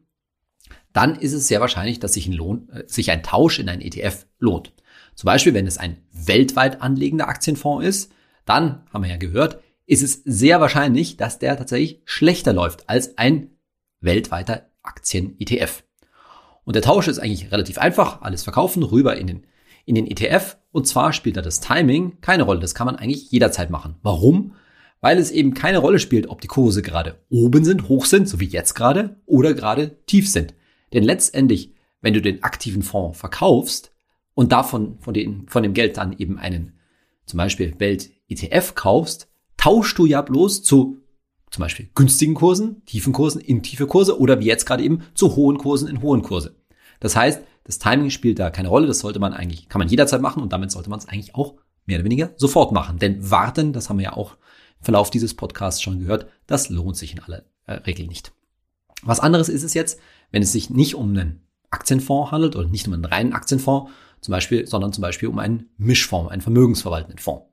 dann 0.92 1.16
ist 1.16 1.32
es 1.32 1.48
sehr 1.48 1.62
wahrscheinlich, 1.62 2.02
dass 2.02 2.16
sich 2.16 2.28
ein, 2.28 2.34
Lohn, 2.34 2.68
äh, 2.74 2.84
sich 2.88 3.10
ein 3.10 3.24
Tausch 3.24 3.58
in 3.58 3.70
einen 3.70 3.82
ETF 3.82 4.26
lohnt. 4.38 4.74
Zum 5.16 5.28
Beispiel, 5.28 5.54
wenn 5.54 5.66
es 5.66 5.78
ein 5.78 6.02
weltweit 6.12 6.82
anlegender 6.82 7.30
Aktienfonds 7.30 7.86
ist, 7.86 8.12
dann, 8.44 8.84
haben 8.92 9.04
wir 9.04 9.12
ja 9.12 9.18
gehört, 9.18 9.62
ist 9.86 10.04
es 10.04 10.22
sehr 10.26 10.60
wahrscheinlich, 10.60 11.18
dass 11.18 11.40
der 11.40 11.58
tatsächlich 11.58 12.02
schlechter 12.06 12.54
läuft 12.54 12.90
als 12.90 13.18
ein 13.18 13.52
weltweiter 14.00 14.70
Aktien-ETF. 14.84 15.84
Und 16.64 16.76
der 16.76 16.84
Tausch 16.84 17.08
ist 17.08 17.20
eigentlich 17.20 17.52
relativ 17.52 17.78
einfach. 17.78 18.22
Alles 18.22 18.44
verkaufen, 18.44 18.84
rüber 18.84 19.18
in 19.18 19.28
den 19.28 19.48
in 19.86 19.96
den 19.96 20.08
ETF. 20.08 20.58
Und 20.72 20.88
zwar 20.88 21.14
spielt 21.14 21.38
da 21.38 21.42
das 21.42 21.62
Timing 21.62 22.20
keine 22.22 22.44
Rolle. 22.44 22.60
Das 22.60 22.76
kann 22.76 22.88
man 22.88 22.96
eigentlich 22.96 23.32
jederzeit 23.32 23.70
machen. 23.70 23.96
Warum? 24.02 24.56
Weil 25.00 25.20
es 25.20 25.32
eben 25.32 25.54
keine 25.54 25.78
Rolle 25.78 26.00
spielt, 26.00 26.28
ob 26.28 26.42
die 26.42 26.48
Kurse 26.48 26.82
gerade 26.82 27.24
oben 27.30 27.64
sind, 27.64 27.88
hoch 27.88 28.06
sind, 28.06 28.28
so 28.28 28.40
wie 28.40 28.46
jetzt 28.46 28.74
gerade, 28.74 29.22
oder 29.26 29.54
gerade 29.54 30.04
tief 30.06 30.30
sind. 30.30 30.54
Denn 30.94 31.04
letztendlich, 31.04 31.74
wenn 32.02 32.14
du 32.14 32.22
den 32.22 32.44
aktiven 32.44 32.82
Fonds 32.82 33.18
verkaufst 33.18 33.94
und 34.34 34.52
davon, 34.52 34.98
von, 35.00 35.14
den, 35.14 35.48
von 35.48 35.64
dem 35.64 35.74
Geld 35.74 35.98
dann 35.98 36.18
eben 36.18 36.40
einen, 36.40 36.80
zum 37.26 37.38
Beispiel 37.38 37.80
Welt-ETF 37.80 38.74
kaufst, 38.76 39.30
tauschst 39.66 39.98
du 39.98 40.06
ja 40.06 40.22
bloß 40.22 40.62
zu 40.62 41.02
zum 41.50 41.62
Beispiel 41.62 41.90
günstigen 41.96 42.36
Kursen, 42.36 42.86
tiefen 42.86 43.14
Kursen 43.14 43.42
in 43.42 43.64
tiefe 43.64 43.88
Kurse 43.88 44.20
oder 44.20 44.40
wie 44.40 44.46
jetzt 44.46 44.68
gerade 44.68 44.84
eben 44.84 45.02
zu 45.16 45.36
hohen 45.36 45.58
Kursen 45.58 45.88
in 45.88 46.04
hohen 46.04 46.22
Kurse. 46.22 46.56
Das 47.00 47.16
heißt, 47.16 47.42
das 47.64 47.80
Timing 47.80 48.12
spielt 48.12 48.38
da 48.38 48.52
keine 48.52 48.68
Rolle. 48.68 48.86
Das 48.86 49.00
sollte 49.00 49.18
man 49.18 49.34
eigentlich, 49.34 49.68
kann 49.68 49.80
man 49.80 49.88
jederzeit 49.88 50.22
machen 50.22 50.44
und 50.44 50.54
damit 50.54 50.70
sollte 50.70 50.92
man 50.92 51.00
es 51.00 51.08
eigentlich 51.08 51.34
auch 51.34 51.56
mehr 51.88 51.98
oder 51.98 52.06
weniger 52.06 52.30
sofort 52.38 52.74
machen. 52.74 53.00
Denn 53.00 53.32
warten, 53.32 53.74
das 53.74 53.90
haben 53.90 53.98
wir 53.98 54.04
ja 54.04 54.14
auch 54.14 54.34
im 54.34 54.84
Verlauf 54.84 55.10
dieses 55.10 55.34
Podcasts 55.34 55.82
schon 55.82 56.00
gehört, 56.00 56.28
das 56.46 56.70
lohnt 56.70 56.96
sich 56.96 57.14
in 57.14 57.22
aller 57.22 57.42
äh, 57.66 57.74
Regel 57.74 58.06
nicht. 58.06 58.34
Was 59.02 59.20
anderes 59.20 59.50
ist 59.50 59.64
es 59.64 59.74
jetzt, 59.74 60.00
wenn 60.30 60.44
es 60.44 60.52
sich 60.52 60.70
nicht 60.70 60.94
um 60.94 61.10
einen 61.10 61.42
Aktienfonds 61.72 62.32
handelt 62.32 62.56
oder 62.56 62.68
nicht 62.68 62.86
um 62.88 62.94
einen 62.94 63.06
reinen 63.06 63.34
Aktienfonds, 63.34 63.92
zum 64.22 64.32
Beispiel, 64.32 64.68
sondern 64.68 64.94
zum 64.94 65.02
Beispiel 65.02 65.28
um 65.28 65.40
einen 65.40 65.72
Mischfonds, 65.78 66.32
einen 66.32 66.44
vermögensverwaltenden 66.44 67.18
Fonds. 67.18 67.48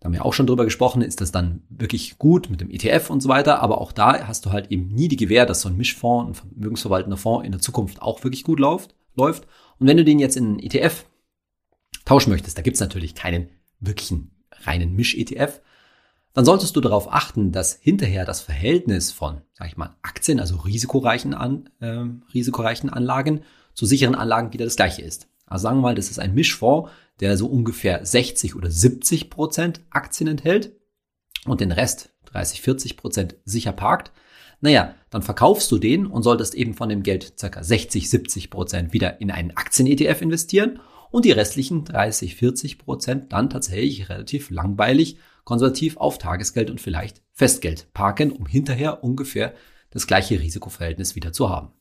Da 0.00 0.06
haben 0.06 0.12
wir 0.12 0.24
auch 0.24 0.32
schon 0.32 0.46
drüber 0.46 0.64
gesprochen, 0.64 1.02
ist 1.02 1.20
das 1.20 1.32
dann 1.32 1.62
wirklich 1.68 2.18
gut 2.18 2.50
mit 2.50 2.60
dem 2.60 2.70
ETF 2.70 3.10
und 3.10 3.20
so 3.20 3.28
weiter, 3.28 3.60
aber 3.60 3.80
auch 3.80 3.92
da 3.92 4.28
hast 4.28 4.46
du 4.46 4.50
halt 4.50 4.70
eben 4.70 4.88
nie 4.88 5.08
die 5.08 5.16
Gewähr, 5.16 5.44
dass 5.44 5.60
so 5.60 5.68
ein 5.68 5.76
Mischfonds, 5.76 6.30
ein 6.30 6.34
vermögensverwaltender 6.34 7.16
Fonds 7.16 7.44
in 7.44 7.52
der 7.52 7.60
Zukunft 7.60 8.00
auch 8.00 8.22
wirklich 8.22 8.44
gut 8.44 8.60
läuft 8.60 8.94
läuft. 9.18 9.46
Und 9.78 9.86
wenn 9.86 9.98
du 9.98 10.04
den 10.04 10.18
jetzt 10.18 10.36
in 10.36 10.44
einen 10.44 10.58
ETF 10.60 11.04
tauschen 12.06 12.30
möchtest, 12.30 12.56
da 12.56 12.62
gibt's 12.62 12.80
natürlich 12.80 13.14
keinen 13.14 13.50
wirklichen 13.80 14.30
reinen 14.62 14.94
Misch-ETF, 14.94 15.60
dann 16.32 16.44
solltest 16.44 16.76
du 16.76 16.80
darauf 16.80 17.12
achten, 17.12 17.52
dass 17.52 17.74
hinterher 17.74 18.24
das 18.24 18.40
Verhältnis 18.40 19.12
von, 19.12 19.42
sag 19.52 19.68
ich 19.68 19.76
mal, 19.76 19.96
Aktien, 20.02 20.40
also 20.40 20.56
risikoreichen, 20.56 21.34
an, 21.34 21.68
äh, 21.80 22.04
risikoreichen 22.32 22.90
Anlagen 22.90 23.42
zu 23.74 23.86
sicheren 23.86 24.14
Anlagen 24.14 24.52
wieder 24.52 24.64
das 24.64 24.76
gleiche 24.76 25.02
ist. 25.02 25.28
Also 25.48 25.64
sagen 25.64 25.78
wir 25.78 25.82
mal, 25.82 25.94
das 25.94 26.10
ist 26.10 26.18
ein 26.18 26.34
Mischfonds, 26.34 26.90
der 27.20 27.36
so 27.36 27.46
ungefähr 27.46 28.04
60 28.04 28.54
oder 28.54 28.70
70 28.70 29.30
Prozent 29.30 29.80
Aktien 29.90 30.28
enthält 30.28 30.72
und 31.44 31.60
den 31.60 31.72
Rest 31.72 32.10
30, 32.26 32.60
40 32.62 32.96
Prozent 32.96 33.36
sicher 33.44 33.72
parkt. 33.72 34.12
Naja, 34.60 34.94
dann 35.10 35.22
verkaufst 35.22 35.70
du 35.70 35.78
den 35.78 36.06
und 36.06 36.22
solltest 36.22 36.54
eben 36.54 36.74
von 36.74 36.88
dem 36.88 37.02
Geld 37.02 37.38
circa 37.38 37.62
60, 37.62 38.10
70 38.10 38.50
Prozent 38.50 38.92
wieder 38.92 39.20
in 39.20 39.30
einen 39.30 39.56
Aktien-ETF 39.56 40.20
investieren 40.22 40.80
und 41.10 41.24
die 41.24 41.32
restlichen 41.32 41.84
30, 41.84 42.34
40 42.34 42.78
Prozent 42.78 43.32
dann 43.32 43.50
tatsächlich 43.50 44.08
relativ 44.08 44.50
langweilig, 44.50 45.18
konservativ 45.44 45.96
auf 45.96 46.18
Tagesgeld 46.18 46.70
und 46.70 46.80
vielleicht 46.80 47.22
Festgeld 47.32 47.92
parken, 47.94 48.32
um 48.32 48.46
hinterher 48.46 49.02
ungefähr 49.02 49.54
das 49.90 50.06
gleiche 50.06 50.38
Risikoverhältnis 50.40 51.14
wieder 51.14 51.32
zu 51.32 51.48
haben. 51.48 51.72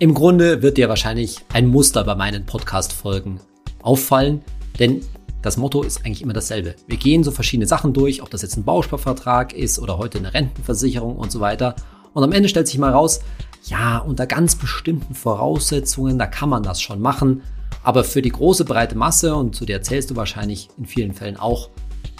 Im 0.00 0.14
Grunde 0.14 0.62
wird 0.62 0.76
dir 0.76 0.88
wahrscheinlich 0.88 1.44
ein 1.52 1.66
Muster 1.66 2.04
bei 2.04 2.14
meinen 2.14 2.46
Podcast-Folgen 2.46 3.40
auffallen, 3.82 4.42
denn 4.78 5.00
das 5.42 5.56
Motto 5.56 5.82
ist 5.82 6.06
eigentlich 6.06 6.22
immer 6.22 6.34
dasselbe. 6.34 6.76
Wir 6.86 6.98
gehen 6.98 7.24
so 7.24 7.32
verschiedene 7.32 7.66
Sachen 7.66 7.92
durch, 7.92 8.22
ob 8.22 8.30
das 8.30 8.42
jetzt 8.42 8.56
ein 8.56 8.62
Bausparvertrag 8.62 9.54
ist 9.54 9.80
oder 9.80 9.98
heute 9.98 10.18
eine 10.18 10.32
Rentenversicherung 10.32 11.16
und 11.16 11.32
so 11.32 11.40
weiter. 11.40 11.74
Und 12.14 12.22
am 12.22 12.30
Ende 12.30 12.48
stellt 12.48 12.68
sich 12.68 12.78
mal 12.78 12.92
raus, 12.92 13.22
ja, 13.64 13.98
unter 13.98 14.28
ganz 14.28 14.54
bestimmten 14.54 15.16
Voraussetzungen, 15.16 16.16
da 16.16 16.26
kann 16.26 16.48
man 16.48 16.62
das 16.62 16.80
schon 16.80 17.00
machen. 17.00 17.42
Aber 17.82 18.04
für 18.04 18.22
die 18.22 18.30
große 18.30 18.64
breite 18.64 18.96
Masse, 18.96 19.34
und 19.34 19.56
zu 19.56 19.66
der 19.66 19.82
zählst 19.82 20.12
du 20.12 20.16
wahrscheinlich 20.16 20.68
in 20.78 20.86
vielen 20.86 21.12
Fällen 21.12 21.36
auch, 21.36 21.70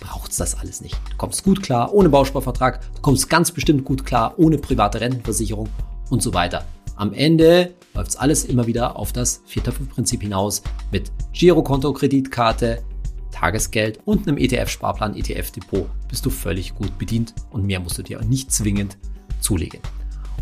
braucht 0.00 0.32
es 0.32 0.38
das 0.38 0.58
alles 0.58 0.80
nicht. 0.80 0.96
Du 1.10 1.16
kommst 1.16 1.44
gut 1.44 1.62
klar 1.62 1.94
ohne 1.94 2.08
Bausparvertrag, 2.08 2.80
du 2.96 3.02
kommst 3.02 3.30
ganz 3.30 3.52
bestimmt 3.52 3.84
gut 3.84 4.04
klar 4.04 4.34
ohne 4.36 4.58
private 4.58 5.00
Rentenversicherung 5.00 5.68
und 6.10 6.24
so 6.24 6.34
weiter. 6.34 6.64
Am 6.98 7.12
Ende 7.12 7.74
läuft 7.94 8.10
es 8.10 8.16
alles 8.16 8.44
immer 8.44 8.66
wieder 8.66 8.96
auf 8.96 9.12
das 9.12 9.40
4-5-Prinzip 9.48 10.20
hinaus 10.20 10.64
mit 10.90 11.12
Girokonto, 11.32 11.92
Kreditkarte, 11.92 12.82
Tagesgeld 13.30 14.00
und 14.04 14.26
einem 14.26 14.36
ETF-Sparplan, 14.36 15.14
ETF-Depot 15.14 15.88
bist 16.08 16.26
du 16.26 16.30
völlig 16.30 16.74
gut 16.74 16.98
bedient 16.98 17.34
und 17.50 17.64
mehr 17.64 17.78
musst 17.78 17.98
du 17.98 18.02
dir 18.02 18.20
nicht 18.22 18.50
zwingend 18.50 18.98
zulegen. 19.40 19.78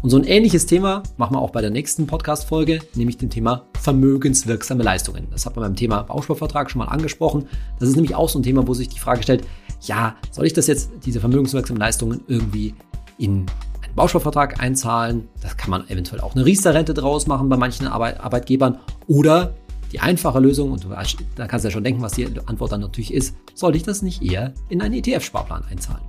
Und 0.01 0.09
so 0.09 0.17
ein 0.17 0.25
ähnliches 0.25 0.65
Thema 0.65 1.03
machen 1.19 1.37
wir 1.37 1.43
auch 1.43 1.51
bei 1.51 1.61
der 1.61 1.69
nächsten 1.69 2.07
Podcast-Folge, 2.07 2.81
nämlich 2.95 3.19
dem 3.19 3.29
Thema 3.29 3.67
vermögenswirksame 3.79 4.83
Leistungen. 4.83 5.27
Das 5.31 5.45
hat 5.45 5.57
man 5.57 5.65
beim 5.67 5.77
Thema 5.77 6.05
Bausparvertrag 6.05 6.71
schon 6.71 6.79
mal 6.79 6.87
angesprochen. 6.87 7.49
Das 7.79 7.91
ist 7.91 7.97
nämlich 7.97 8.15
auch 8.15 8.31
so 8.31 8.39
ein 8.39 8.43
Thema, 8.43 8.67
wo 8.67 8.73
sich 8.73 8.89
die 8.89 8.99
Frage 8.99 9.23
stellt, 9.23 9.47
ja, 9.83 10.17
soll 10.31 10.47
ich 10.47 10.55
das 10.55 10.69
jetzt, 10.69 10.89
diese 11.05 11.21
vermögenswirksamen 11.21 11.79
Leistungen 11.79 12.23
irgendwie 12.29 12.75
in 13.19 13.45
Bausparvertrag 13.97 14.61
einzahlen? 14.61 15.29
Das 15.43 15.57
kann 15.57 15.71
man 15.71 15.89
eventuell 15.89 16.21
auch 16.21 16.37
eine 16.37 16.45
Riester-Rente 16.45 16.95
draus 16.95 17.27
machen 17.27 17.49
bei 17.49 17.57
manchen 17.57 17.89
Arbeit 17.89 18.21
Arbeitgebern. 18.21 18.79
Oder 19.09 19.55
die 19.93 20.01
einfache 20.01 20.39
Lösung, 20.39 20.73
und 20.73 20.87
da 21.37 21.47
kannst 21.47 21.65
du 21.65 21.69
ja 21.69 21.73
schon 21.73 21.85
denken, 21.85 22.03
was 22.03 22.13
die 22.13 22.29
Antwort 22.47 22.73
dann 22.73 22.83
natürlich 22.83 23.13
ist, 23.13 23.35
sollte 23.55 23.79
ich 23.79 23.85
das 23.85 24.03
nicht 24.03 24.23
eher 24.23 24.53
in 24.69 24.83
einen 24.83 24.95
ETF-Sparplan 24.95 25.65
einzahlen? 25.71 26.03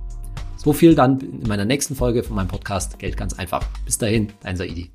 So 0.56 0.72
viel 0.72 0.94
dann 0.94 1.20
in 1.20 1.48
meiner 1.48 1.64
nächsten 1.64 1.94
Folge 1.94 2.22
von 2.22 2.36
meinem 2.36 2.48
Podcast 2.48 2.98
Geld 2.98 3.16
ganz 3.16 3.34
einfach. 3.34 3.64
Bis 3.84 3.96
dahin, 3.96 4.28
dein 4.42 4.56
Saidi. 4.56 4.90